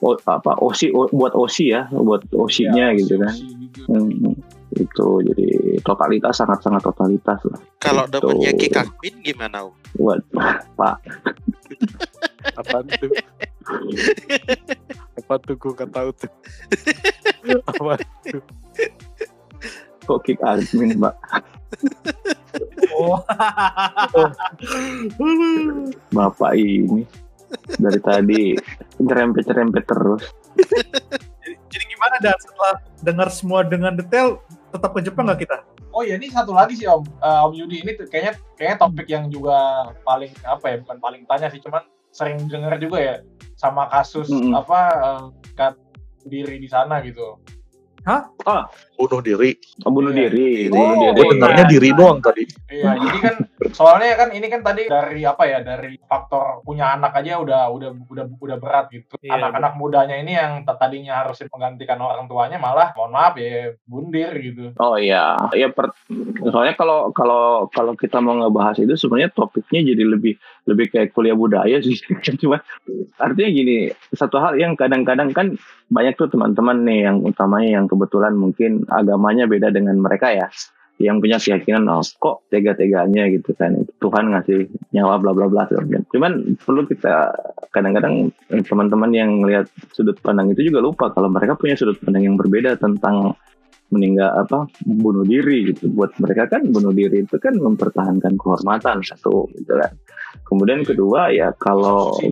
[0.02, 3.32] o- apa osi o- buat osi ya, buat osinya Ya, gitu kan.
[3.32, 3.80] gitu.
[3.86, 4.34] Hmm,
[4.72, 5.46] itu jadi
[5.80, 7.60] totalitas sangat-sangat totalitas lah.
[7.78, 8.18] Kalau Gitu.
[8.20, 9.56] demennya Kikakmin gimana?
[9.64, 9.72] Om?
[9.94, 10.20] Buat
[10.78, 10.96] Pak,
[12.54, 13.10] Apaan tuh?
[15.16, 16.32] Apa tuh gue gak tahu tuh.
[17.64, 17.94] Apa?
[20.02, 21.14] kok kick admin Pak?
[22.92, 23.22] Oh.
[26.10, 27.06] Bapak ini
[27.78, 28.42] dari tadi
[29.00, 30.22] nyerempet-nyerempet terus.
[31.42, 34.40] jadi, jadi gimana dan setelah dengar semua dengan detail
[34.72, 35.56] tetap ke Jepang nggak kita?
[35.92, 39.28] Oh iya ini satu lagi sih Om Eh, Om Yudi ini kayaknya kayaknya topik yang
[39.28, 43.14] juga paling apa ya bukan paling tanya sih cuman sering denger juga ya
[43.60, 44.56] sama kasus Mm-mm.
[44.56, 45.74] apa eh, kat
[46.24, 47.36] diri di sana gitu.
[49.02, 49.50] Bunuh diri.
[49.82, 50.30] Oh, bunuh Iya.
[50.30, 51.30] diri, Oh, bunuh Gue diri.
[51.34, 52.42] dengarnya diri doang tadi.
[52.72, 53.34] Iya jadi kan
[53.70, 57.90] soalnya kan ini kan tadi dari apa ya dari faktor punya anak aja udah udah
[58.06, 59.18] udah udah berat gitu.
[59.18, 64.32] Iya, Anak-anak mudanya ini yang tadinya harus menggantikan orang tuanya malah mohon maaf ya bundir
[64.38, 64.72] gitu.
[64.78, 65.92] Oh iya, ya per,
[66.40, 70.34] soalnya kalau kalau kalau kita mau ngebahas itu sebenarnya topiknya jadi lebih
[70.64, 71.98] lebih kayak kuliah budaya sih.
[72.40, 72.62] Cuma
[73.18, 73.76] artinya gini,
[74.10, 79.48] satu hal yang kadang-kadang kan banyak tuh teman-teman nih yang utamanya yang kebetulan mungkin agamanya
[79.48, 80.48] beda dengan mereka ya.
[81.00, 83.74] Yang punya keyakinan oh, kok tega-teganya gitu kan?
[83.98, 85.64] Tuhan ngasih nyawa bla bla bla.
[86.12, 87.32] Cuman perlu kita
[87.74, 88.30] kadang-kadang
[88.68, 89.66] teman-teman yang melihat
[89.96, 93.34] sudut pandang itu juga lupa kalau mereka punya sudut pandang yang berbeda tentang
[93.92, 95.90] meninggal apa bunuh diri gitu.
[95.90, 99.92] Buat mereka kan bunuh diri itu kan mempertahankan kehormatan satu gitu kan.
[100.46, 102.30] Kemudian kedua ya kalau ya.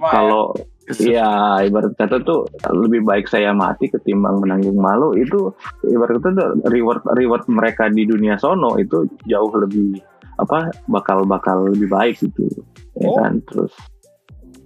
[0.93, 1.31] Kalau ya
[1.63, 5.51] ibarat kata tuh lebih baik saya mati ketimbang menanggung malu itu
[5.85, 9.99] ibarat kata tuh reward reward mereka di dunia sono itu jauh lebih
[10.37, 12.63] apa bakal bakal lebih baik gitu ya
[13.01, 13.17] Oh.
[13.17, 13.73] kan terus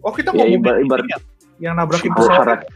[0.00, 1.18] Oh kita ya ngomongin ibarat ibarat ini ya,
[1.62, 2.66] yang nabrakin Oh, pesawat harak-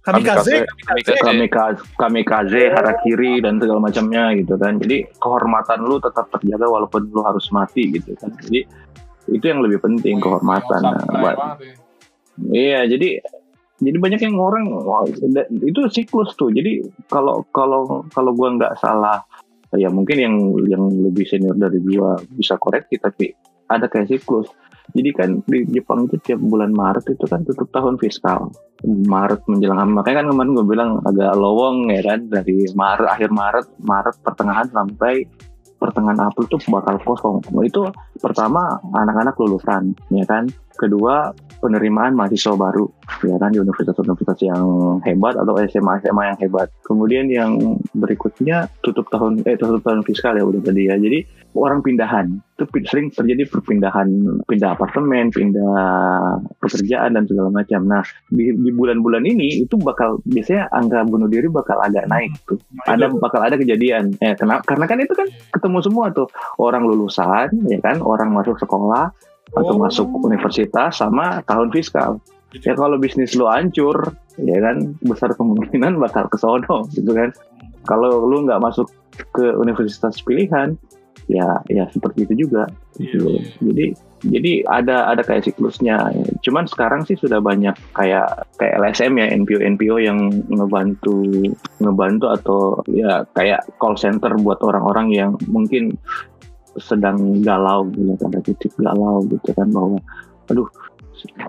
[0.00, 1.14] kamikaze, Kamikaze.
[1.20, 1.82] kamikaze.
[1.96, 4.78] kamikaze, harakiri dan segala macamnya gitu kan.
[4.78, 8.30] Jadi kehormatan lu tetap terjaga walaupun lu harus mati gitu kan.
[8.40, 8.62] Jadi
[9.28, 10.78] itu yang lebih penting kehormatan.
[11.10, 11.58] Nggak Nah,
[12.40, 13.20] Iya, jadi
[13.76, 14.64] jadi banyak yang orang
[15.60, 16.48] itu siklus tuh.
[16.52, 19.20] Jadi kalau kalau kalau gua nggak salah
[19.76, 20.34] ya mungkin yang
[20.64, 23.36] yang lebih senior dari gua bisa koreksi tapi
[23.68, 24.48] ada kayak siklus.
[24.94, 28.54] Jadi kan di Jepang itu tiap bulan Maret itu kan tutup tahun fiskal.
[28.86, 33.66] Maret menjelang makanya kan kemarin gue bilang agak lowong ya kan dari Maret akhir Maret
[33.82, 35.26] Maret pertengahan sampai
[35.82, 37.42] pertengahan April tuh bakal kosong.
[37.66, 37.90] Itu
[38.22, 40.46] pertama anak-anak lulusan ya kan.
[40.78, 41.34] Kedua
[41.66, 42.86] penerimaan mahasiswa baru
[43.26, 44.62] ya kan di universitas-universitas yang
[45.02, 46.70] hebat atau SMA-SMA yang hebat.
[46.86, 50.94] Kemudian yang berikutnya tutup tahun eh tutup tahun fiskal ya udah tadi ya.
[50.94, 51.26] Jadi
[51.58, 54.06] orang pindahan itu sering terjadi perpindahan
[54.46, 55.74] pindah apartemen, pindah
[56.62, 57.82] pekerjaan dan segala macam.
[57.82, 62.62] Nah di, di bulan-bulan ini itu bakal biasanya angka bunuh diri bakal agak naik tuh.
[62.86, 64.14] Ada bakal ada kejadian.
[64.22, 66.30] Eh, karena karena kan itu kan ketemu semua tuh
[66.62, 69.10] orang lulusan ya kan orang masuk sekolah
[69.54, 69.82] atau Oh.
[69.82, 72.18] masuk universitas sama tahun fiskal.
[72.64, 77.30] Ya kalau bisnis lu hancur, ya kan besar kemungkinan bakal ke sono gitu kan.
[77.84, 78.88] Kalau lu nggak masuk
[79.36, 80.74] ke universitas pilihan,
[81.28, 82.66] ya ya seperti itu juga.
[82.96, 83.28] gitu.
[83.28, 83.42] Iya, iya.
[83.60, 83.86] Jadi
[84.26, 86.00] Jadi ada ada kayak siklusnya.
[86.40, 90.18] Cuman sekarang sih sudah banyak kayak kayak LSM ya NPO NPO yang
[90.48, 91.20] ngebantu
[91.78, 96.00] ngebantu atau ya kayak call center buat orang-orang yang mungkin
[96.78, 99.98] sedang galau gitu tanda titik galau gitu kan bahwa
[100.50, 100.68] aduh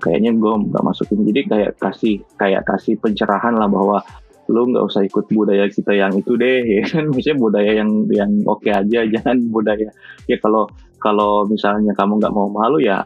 [0.01, 4.01] kayaknya gue nggak masukin jadi kayak kasih kayak kasih pencerahan lah bahwa
[4.47, 7.11] lu nggak usah ikut budaya kita yang itu deh ya kan.
[7.11, 9.91] Maksudnya budaya yang yang oke aja jangan budaya.
[10.25, 10.71] Ya kalau
[11.03, 13.03] kalau misalnya kamu nggak mau malu ya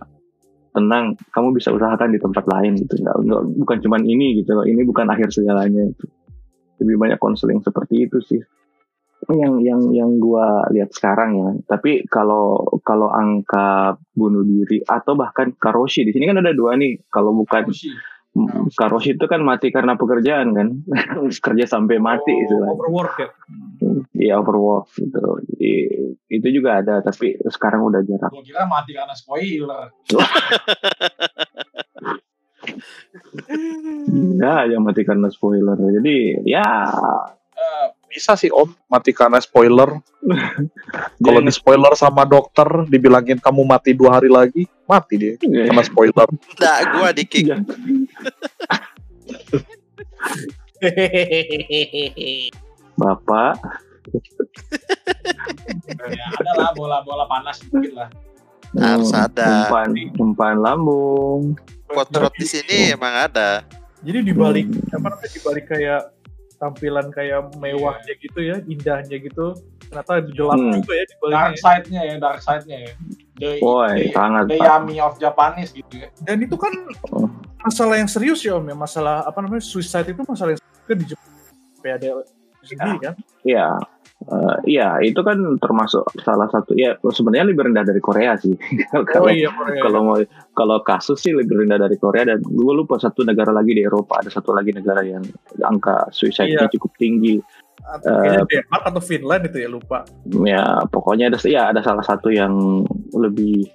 [0.72, 2.94] tenang kamu bisa usahakan di tempat lain gitu.
[3.02, 4.66] Nggak, nggak bukan cuman ini gitu loh.
[4.70, 6.06] Ini bukan akhir segalanya itu
[6.82, 8.42] lebih banyak konseling seperti itu sih
[9.30, 11.50] yang yang yang gua lihat sekarang ya.
[11.70, 17.06] Tapi kalau kalau angka bunuh diri atau bahkan karoshi di sini kan ada dua nih.
[17.14, 17.94] Kalau bukan Karoshi.
[18.80, 20.68] Karoshi itu kan mati karena pekerjaan kan.
[21.46, 22.80] Kerja sampai mati Oh, istilahnya.
[22.80, 23.30] Overwork ya.
[24.16, 25.44] Iya overwork gitu.
[25.54, 25.72] Jadi
[26.32, 28.32] itu juga ada tapi sekarang udah jarang.
[28.32, 29.92] Gua kira mati karena spoiler.
[34.42, 35.78] ya yang mati karena spoiler.
[35.78, 36.88] Jadi ya.
[37.52, 39.88] Eh, Bisa sih om mati karena spoiler.
[41.24, 45.82] Kalau dia- di spoiler sama dokter dibilangin kamu mati dua hari lagi, mati dia karena
[45.82, 46.28] spoiler.
[46.28, 47.46] Enggak, gua di kick.
[47.48, 47.58] Iya.
[52.92, 53.54] bapak
[56.10, 58.10] ya ada lah bola-bola panas dikit lah.
[58.72, 59.68] Harus hmm, ada.
[59.68, 61.56] umpan umpan lambung
[61.86, 63.62] Potrot di sini emang ada.
[64.02, 64.96] Jadi dibalik Hmm.
[64.96, 66.02] apa namanya dibalik kayak
[66.62, 69.58] tampilan kayak mewahnya gitu ya, indahnya gitu.
[69.90, 70.78] Ternyata gelap Hmm.
[70.78, 71.58] juga ya Dark dibaliknya.
[71.58, 72.94] side-nya ya, dark side-nya ya.
[73.36, 76.08] The, Woi, the, sangat, the yummy of Japanese gitu ya.
[76.22, 76.70] Dan itu kan
[77.10, 77.26] Oh.
[77.60, 80.98] masalah yang serius ya Om ya, masalah apa namanya suicide itu masalah yang serius kan
[80.98, 81.30] di Jepang
[81.82, 82.18] PADL
[82.62, 83.14] sendiri kan.
[83.42, 83.68] Iya,
[84.22, 88.54] Eh, iya itu kan termasuk salah satu ya sebenarnya lebih rendah dari Korea sih.
[89.10, 89.82] kalau Oh iya, Korea.
[89.82, 90.18] kalau mau
[90.54, 94.22] kalau kasus sih lebih rendah dari Korea dan gue lupa satu negara lagi di Eropa
[94.22, 95.26] ada satu lagi negara yang
[95.66, 96.74] angka suicide-nya Iya.
[96.78, 97.42] cukup tinggi.
[97.82, 100.06] Atau kayaknya Denmark atau Finland itu ya lupa.
[100.46, 102.86] Ya pokoknya ada ya ada salah satu yang
[103.18, 103.66] lebih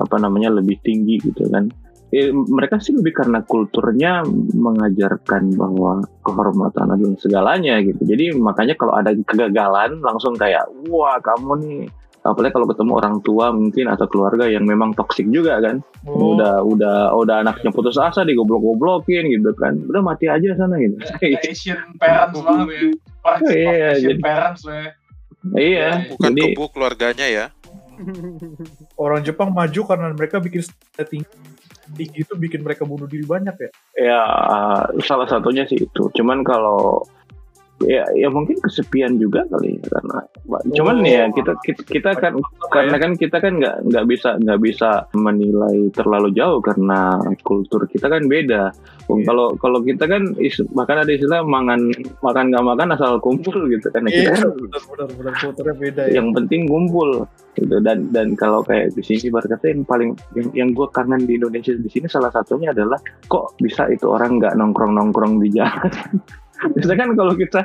[0.00, 1.68] apa namanya lebih tinggi gitu kan.
[2.10, 8.02] Eh, mereka sih lebih karena kulturnya mengajarkan bahwa kehormatan adalah segalanya gitu.
[8.02, 11.80] Jadi makanya kalau ada kegagalan langsung kayak wah kamu nih
[12.20, 15.80] apalagi kalau ketemu orang tua mungkin atau keluarga yang memang toksik juga kan.
[16.04, 19.78] Oh, Udah udah udah anaknya putus asa digoblok-goblokin gitu kan.
[19.86, 20.98] Udah mati aja sana gitu.
[21.40, 22.80] Asian parents banget ya.
[23.22, 24.90] Parents Iya, Asian jadi- parents lah ya.
[25.56, 25.88] iya.
[26.10, 27.46] Bukan Jadi kebu keluarganya ya.
[29.02, 30.64] orang Jepang maju karena mereka bikin
[31.08, 31.28] tinggi
[31.90, 33.70] tinggi itu bikin mereka bunuh diri banyak ya.
[33.98, 34.22] Ya
[35.02, 36.02] salah satunya sih itu.
[36.14, 37.02] Cuman kalau
[37.80, 40.18] ya ya mungkin kesepian juga kali ya, karena
[40.76, 41.06] cuman Oh.
[41.06, 42.32] ya kita kita, kita kan
[42.68, 48.12] karena kan kita kan nggak nggak bisa nggak bisa menilai terlalu jauh karena kultur kita
[48.12, 48.68] kan beda.
[49.10, 49.24] Iya.
[49.26, 53.88] Kalau kalau kita kan is- bahkan ada istilah makan makan nggak makan asal kumpul gitu
[53.90, 54.04] kan.
[54.04, 56.12] Nah, kita kan benar benar benar kulturnya beda ya.
[56.20, 57.24] yang penting kumpul
[57.56, 61.26] gitu dan dan kalau kayak di sini ibarat kata yang paling yang, yang gue kangen
[61.26, 65.50] di Indonesia di sini salah satunya adalah kok bisa itu orang nggak nongkrong nongkrong di
[65.50, 65.90] jalan
[66.76, 67.60] Biasanya kan kalau kita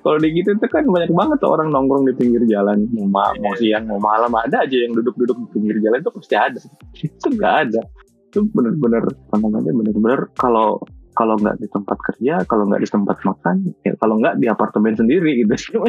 [0.00, 2.88] kalau di gitu itu kan banyak banget tuh orang nongkrong di pinggir jalan.
[2.96, 6.34] Mau, ma- mau siang mau malam ada aja yang duduk-duduk di pinggir jalan itu pasti
[6.34, 6.60] ada.
[6.96, 7.80] Itu nggak ada.
[8.28, 10.80] Itu bener-bener apa namanya bener-bener kalau
[11.18, 14.94] kalau nggak di tempat kerja, kalau nggak di tempat makan, ya kalau nggak di apartemen
[14.94, 15.82] sendiri gitu.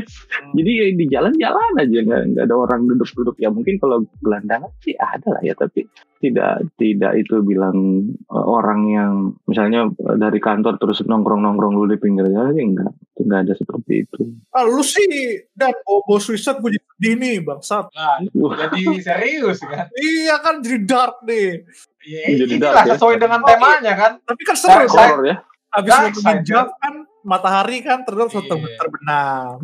[0.58, 3.38] Jadi ya di jalan-jalan aja nggak nggak ada orang duduk-duduk.
[3.38, 5.86] Ya mungkin kalau gelandangan sih ada lah ya, tapi
[6.18, 9.14] tidak tidak itu bilang eh, orang yang
[9.46, 12.92] misalnya eh, dari kantor terus nongkrong-nongkrong dulu di pinggir jalan sih enggak.
[13.14, 14.22] Itu nggak ada seperti itu.
[14.50, 15.06] Ah, lu sih
[15.54, 17.86] dan bobo suicide gue jadi sedih nih bangsat.
[17.94, 19.94] Nah, jadi serius kan.
[19.94, 21.70] Iya kan jadi dark nih.
[22.10, 22.98] Ya, Jadi inilah ya.
[22.98, 24.12] sesuai dengan temanya kan.
[24.26, 25.22] Tapi kan seru kan.
[25.22, 25.36] ya.
[25.70, 28.42] Abis ngomongin side, jam kan matahari kan terus Iya.
[28.50, 29.62] ter terbenam.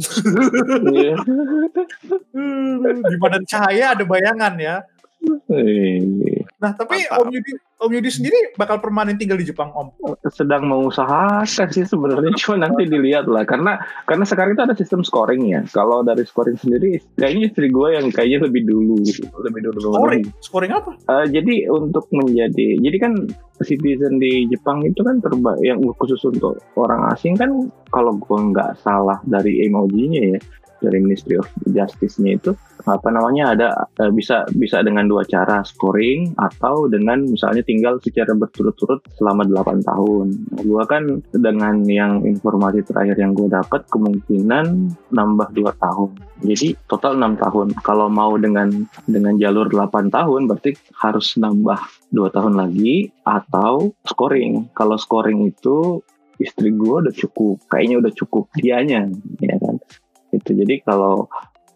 [0.94, 1.16] Iya.
[3.10, 4.76] Di badan cahaya ada bayangan ya.
[5.50, 6.35] Eh,
[6.66, 7.22] Nah tapi Mantap.
[7.22, 9.94] Om Yudi, Om Yudi sendiri bakal permanen tinggal di Jepang Om.
[10.34, 13.78] sedang mengusahakan sih sebenarnya cuma nanti dilihat lah karena
[14.10, 18.10] karena sekarang itu ada sistem scoring ya kalau dari scoring sendiri kayaknya istri gue yang
[18.10, 20.92] kayaknya lebih dulu gitu, lebih dulu Scoring, scoring apa?
[20.98, 23.14] Eh, jadi untuk menjadi jadi kan
[23.62, 28.82] citizen di Jepang itu kan terba yang khusus untuk orang asing kan kalau gue nggak
[28.82, 30.40] salah dari emojinya ya
[30.86, 32.54] dari Ministry of Justice-nya itu
[32.86, 33.68] apa namanya ada
[33.98, 39.82] eh, bisa bisa dengan dua cara scoring atau dengan misalnya tinggal secara berturut-turut selama 8
[39.82, 40.28] tahun.
[40.70, 46.14] Gua kan dengan yang informasi terakhir yang gue dapat kemungkinan nambah dua tahun.
[46.46, 47.74] Jadi total enam tahun.
[47.82, 48.70] Kalau mau dengan
[49.10, 51.82] dengan jalur 8 tahun berarti harus nambah
[52.14, 54.70] dua tahun lagi atau scoring.
[54.78, 56.06] Kalau scoring itu
[56.40, 59.08] istri gue udah cukup, kayaknya udah cukup dianya,
[59.40, 59.75] ya kan.
[60.36, 61.32] Itu jadi kalau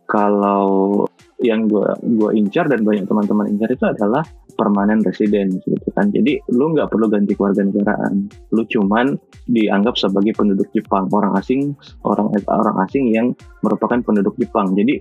[0.10, 1.06] kalau
[1.40, 1.86] yang gue
[2.18, 4.26] gue incar dan banyak teman-teman incar itu adalah
[4.60, 6.12] permanen resident gitu kan.
[6.12, 8.28] Jadi lu nggak perlu ganti keluarga negaraan.
[8.52, 9.16] Lu cuman
[9.48, 13.32] dianggap sebagai penduduk Jepang, orang asing, orang orang asing yang
[13.64, 14.76] merupakan penduduk Jepang.
[14.76, 15.00] Jadi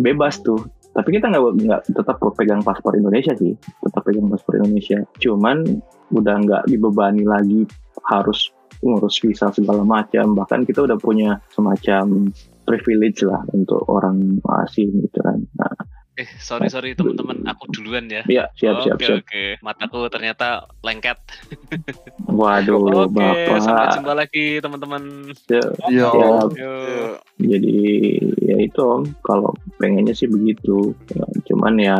[0.00, 0.62] bebas tuh.
[0.92, 5.00] Tapi kita nggak nggak tetap pegang paspor Indonesia sih, tetap pegang paspor Indonesia.
[5.20, 5.64] Cuman
[6.12, 7.64] udah nggak dibebani lagi
[8.08, 8.52] harus
[8.84, 10.36] ngurus visa segala macam.
[10.36, 12.28] Bahkan kita udah punya semacam
[12.62, 15.42] privilege lah untuk orang asing gitu kan.
[15.56, 15.72] Nah,
[16.12, 18.20] Eh, sorry sorry teman-teman, aku duluan ya.
[18.28, 19.18] ya siap siap Oke siap.
[19.24, 21.16] oke, mataku ternyata lengket.
[22.28, 23.94] Waduh, Oke, sampai bapak.
[23.96, 25.02] jumpa lagi teman-teman.
[25.48, 26.12] Ya, Yo.
[26.12, 27.12] ya, Yuk.
[27.40, 27.76] jadi
[28.38, 31.96] ya itu om kalau pengennya sih begitu Ya, cuman ya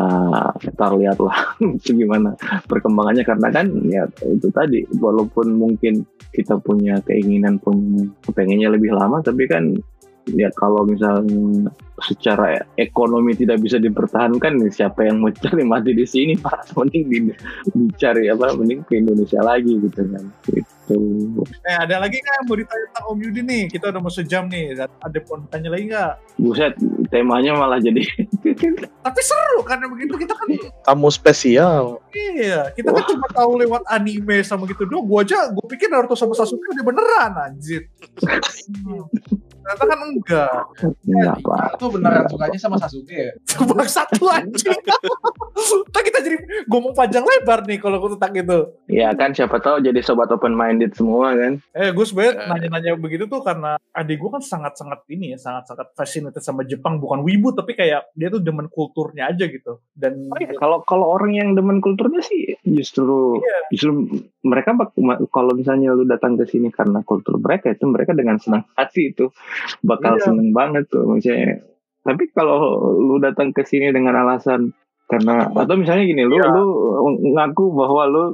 [0.61, 1.57] kita lihat lah
[1.89, 2.37] gimana
[2.69, 9.21] perkembangannya karena kan ya itu tadi walaupun mungkin kita punya keinginan punya pengennya lebih lama
[9.21, 9.73] tapi kan
[10.31, 11.71] ya kalau misalnya
[12.03, 17.05] secara ekonomi tidak bisa dipertahankan nih siapa yang mau cari mati di sini pak mending
[17.11, 17.35] di-
[17.75, 20.97] dicari apa mending ke Indonesia lagi gitu kan itu
[21.63, 23.63] Eh, ada lagi nggak yang mau ditanya tentang Om Yudi nih?
[23.71, 24.77] Kita udah mau sejam nih.
[24.77, 26.13] Ada mau tanya lagi nggak?
[26.37, 26.75] buset
[27.09, 28.03] temanya malah jadi
[29.07, 30.49] Tapi seru karena begitu kita kan
[30.85, 32.03] Tamu spesial.
[32.13, 35.07] iya, kita kan cuma tahu lewat anime sama gitu doang.
[35.07, 37.89] Gua aja gua pikir Naruto sama Sasuke udah beneran anjir.
[39.73, 40.63] Ternyata kan enggak.
[41.03, 43.33] enggak pak Itu beneran sukanya sama Sasuke ya?
[43.49, 44.77] Cuma satu anjing.
[45.89, 48.59] Ntar kita jadi ngomong panjang lebar nih kalau tentang itu.
[48.87, 51.57] Ya kan siapa tahu jadi sobat open minded semua kan.
[51.73, 52.49] Eh, gue sebenarnya Eh.
[52.49, 57.23] nanya-nanya begitu tuh karena adik gue kan sangat-sangat ini ya, sangat-sangat fascinated sama Jepang, bukan
[57.23, 59.81] wibu tapi kayak dia tuh demen kulturnya aja gitu.
[59.93, 63.59] Dan Oh iya, kalau kalau orang yang demen kulturnya sih justru Iya.
[63.71, 63.91] justru
[64.43, 64.75] mereka
[65.29, 69.31] kalau misalnya lu datang ke sini karena kultur mereka itu mereka dengan senang hati itu
[69.81, 70.25] bakal Iya.
[70.25, 71.63] seneng banget tuh maksudnya.
[72.01, 72.59] Tapi kalau
[72.93, 76.49] lu datang ke sini dengan alasan karena atau misalnya gini lu Iya.
[76.49, 76.65] lu
[77.31, 78.25] ngaku bahwa lu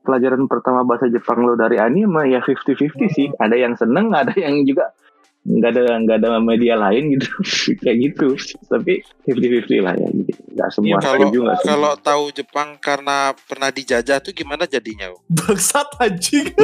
[0.00, 3.42] pelajaran pertama bahasa Jepang lu dari anime ya 50-50 sih Hmm.
[3.42, 4.94] ada yang seneng ada yang juga
[5.40, 7.26] nggak ada nggak ada media lain gitu
[7.82, 8.36] kayak gitu
[8.66, 11.70] tapi 50-50 lah ya jadi nggak semua Iya, Kalau setuju nggak semua.
[11.70, 15.08] kalau tahu Jepang karena pernah dijajah tuh gimana jadinya?
[15.26, 16.52] Bangsat anjing.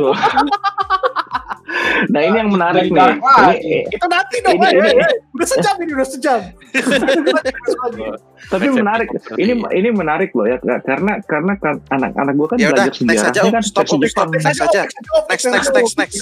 [2.07, 5.13] Nah ini yang menarik Dari nih ini, Itu nanti dong, Ini- eh, ini- eh, eh.
[5.33, 6.41] udah sejam ini, udah sejam.
[8.53, 12.93] tapi menarik ini ini menarik loh ya karena karena kan anak-anak gua kan Ya belajar
[13.01, 13.85] next sejarahnya aja, kan Stop.
[13.89, 14.27] Jepang Stop.
[14.31, 14.83] Next aja.
[14.85, 16.21] Next, next, next, next.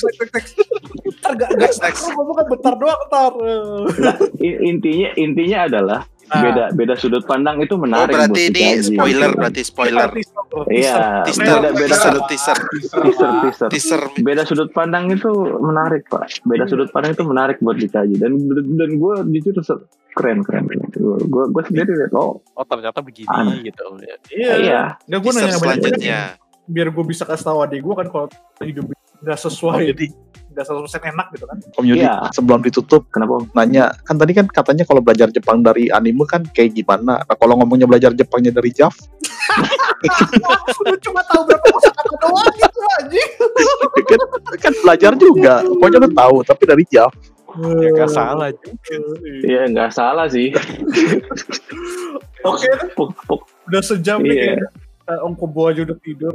[1.59, 2.01] Next, next.
[2.07, 3.33] lu ngomong kan bentar doang, ntar.
[4.39, 6.21] I- intinya intinya adalah Nah.
[6.35, 8.87] Beda beda sudut pandang itu Oh menarik berarti buat ini dikaji.
[8.89, 10.09] spoiler berarti spoiler.
[10.65, 12.59] Iya, Teaser, beda beda teaser, sudut teaser,
[12.97, 14.03] teaser teaser teaser.
[14.19, 15.29] beda sudut pandang itu
[15.59, 18.33] menarik pak beda sudut pandang itu menarik buat dikaji dan
[18.73, 19.55] dan gue jujur
[20.13, 20.89] keren keren keren
[21.23, 23.61] gue gue sendiri lihat oh Oh ternyata begini Aneh.
[23.63, 23.85] gitu.
[23.99, 24.17] Ya.
[24.31, 24.53] Iya.
[24.59, 26.21] iya Nggak, gue nanya banyak selanjutnya.
[26.65, 28.27] biar gue bisa kasih tahu adik gue kan kalau
[28.61, 28.85] hidup
[29.19, 30.07] nggak Oh, sesuai, jadi
[30.55, 31.57] seratus persen enak gitu kan.
[31.73, 32.29] Om Yudi Iya.
[32.31, 33.49] sebelum ditutup kenapa Om?
[33.53, 37.21] nanya kan tadi kan katanya kalau belajar Jepang dari anime kan kayak gimana?
[37.21, 38.93] Nah, kalau ngomongnya belajar Jepangnya dari Jav,
[40.83, 43.31] Lu cuma tahu berapa kosakata doang gitu anjing.
[44.11, 44.21] kan,
[44.59, 45.55] kan belajar juga.
[45.63, 47.13] Pokoknya lu tahu tapi dari Jav.
[47.79, 48.81] Ya gak salah juga.
[49.43, 50.57] Iya nggak salah sih
[52.43, 52.65] Oke,
[52.97, 53.13] puk.
[53.69, 54.43] udah sejam nih Iya.
[54.57, 54.69] kayaknya.
[55.05, 56.33] Eh, Om Kobo aja udah tidur.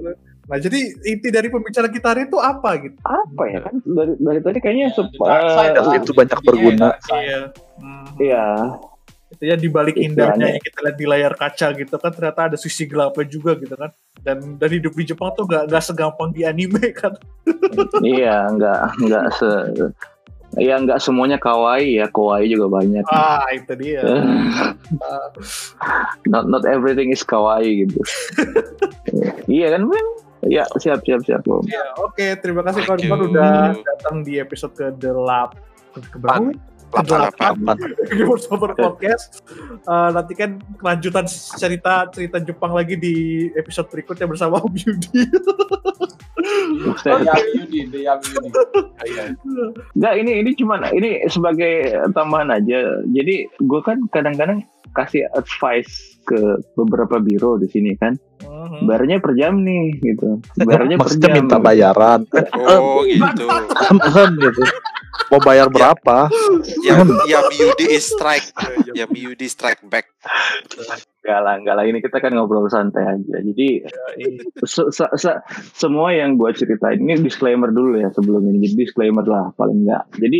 [0.47, 2.95] Nah, jadi inti dari pembicaraan kita hari itu apa gitu?
[3.03, 5.11] apa ya kan dari dari tadi kayaknya Dark
[5.51, 5.95] side eh, lah.
[5.99, 6.87] itu banyak berguna.
[7.11, 7.39] Iya.
[7.77, 8.05] Hmm.
[8.17, 8.45] iya
[9.27, 12.55] Itu ya di balik indahnya yang kita lihat di layar kaca gitu kan ternyata ada
[12.55, 13.91] sisi gelapnya juga gitu kan.
[14.17, 17.11] Dan dan hidup di Jepang tuh gak, gak segampang di anime kan.
[17.99, 19.51] iya nggak nggak se
[20.55, 23.99] ya nggak semuanya kawaii ya kawaii juga banyak Ah, itu dia.
[26.25, 27.99] not not everything is kawaii gitu
[29.51, 29.91] iya kan?
[30.45, 31.65] Ya siap siap siap Om.
[31.65, 35.49] Ya, oke, terima kasih kawan-kawan udah datang di episode ke-8
[35.97, 36.53] ke-8
[36.87, 37.75] Lapan-lapan.
[38.07, 39.43] Gamer Sober Podcast.
[39.83, 41.27] Eh, nantikan kelanjutan
[41.59, 45.27] cerita cerita Jepang lagi di episode berikutnya bersama Om Yudi.
[49.97, 53.03] Enggak, ini ini cuman ini sebagai tambahan aja.
[53.11, 54.63] Jadi gue kan kadang-kadang
[54.95, 56.39] kasih advice ke
[56.75, 58.11] beberapa biro di sini kan.
[58.43, 58.83] Mhm.
[58.83, 60.43] Bayarnya per jam nih gitu.
[60.59, 61.35] Bayarnya per Maksudnya jam.
[61.39, 62.21] minta bayaran.
[62.67, 63.47] Oh gitu.
[64.35, 64.63] Gitu.
[65.27, 66.27] Mau bayar berapa?
[66.79, 67.57] Yang Yami
[67.89, 68.47] is strike.
[68.89, 70.07] Yami Yudi strike back.
[71.19, 71.83] Enggak lah, enggak lah.
[71.83, 73.37] Ini kita kan ngobrol santai aja.
[73.37, 73.83] Jadi
[74.61, 75.41] se- se- se-
[75.73, 78.63] semua yang gue ceritain ini disclaimer dulu ya sebelum ini.
[78.63, 80.07] Jadi disclaimer lah paling enggak.
[80.13, 80.39] Jadi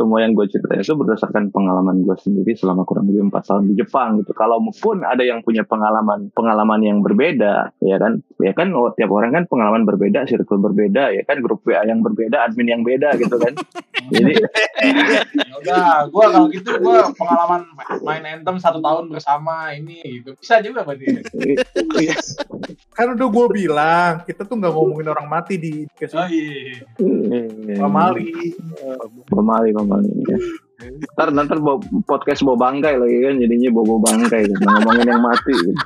[0.00, 3.74] semua yang gue ceritain itu berdasarkan pengalaman gue sendiri selama kurang lebih empat tahun di
[3.76, 4.32] Jepang gitu.
[4.32, 9.12] Kalau pun ada yang punya pengalaman pengalaman yang berbeda, ya kan, ya kan oh, tiap
[9.12, 13.20] orang kan pengalaman berbeda, circle berbeda, ya kan grup WA yang berbeda, admin yang beda
[13.20, 13.52] gitu kan.
[14.16, 14.34] Jadi
[15.36, 17.68] Ya udah, gua kalau gitu gua pengalaman
[18.00, 20.32] main Anthem satu tahun bersama ini gitu.
[20.40, 21.20] Bisa juga berarti.
[22.96, 27.76] Kan udah gue bilang, kita tuh nggak ngomongin orang mati di Oh podcast iya.
[27.78, 28.32] Pamali.
[29.28, 30.10] Pemali, pemali.
[30.30, 30.38] Ya.
[31.18, 34.42] Ntar, ntar bawa, podcast bawa bangkai lagi kan, jadinya bawa, bawa bangkai.
[34.46, 34.62] Gitu.
[34.62, 35.54] Ngomongin yang mati.
[35.58, 35.82] Gitu.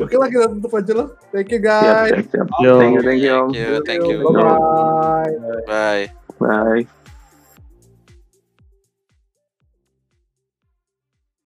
[0.00, 1.08] Oke lah kita tutup aja lah.
[1.28, 2.08] Thank you Siap, guys.
[2.08, 2.48] siap, siap.
[2.64, 2.72] Yo.
[2.80, 3.38] Thank you, thank you.
[3.52, 4.18] Thank you, thank you.
[4.24, 5.32] Bye bye.
[5.68, 6.04] Bye.
[6.40, 7.01] Bye.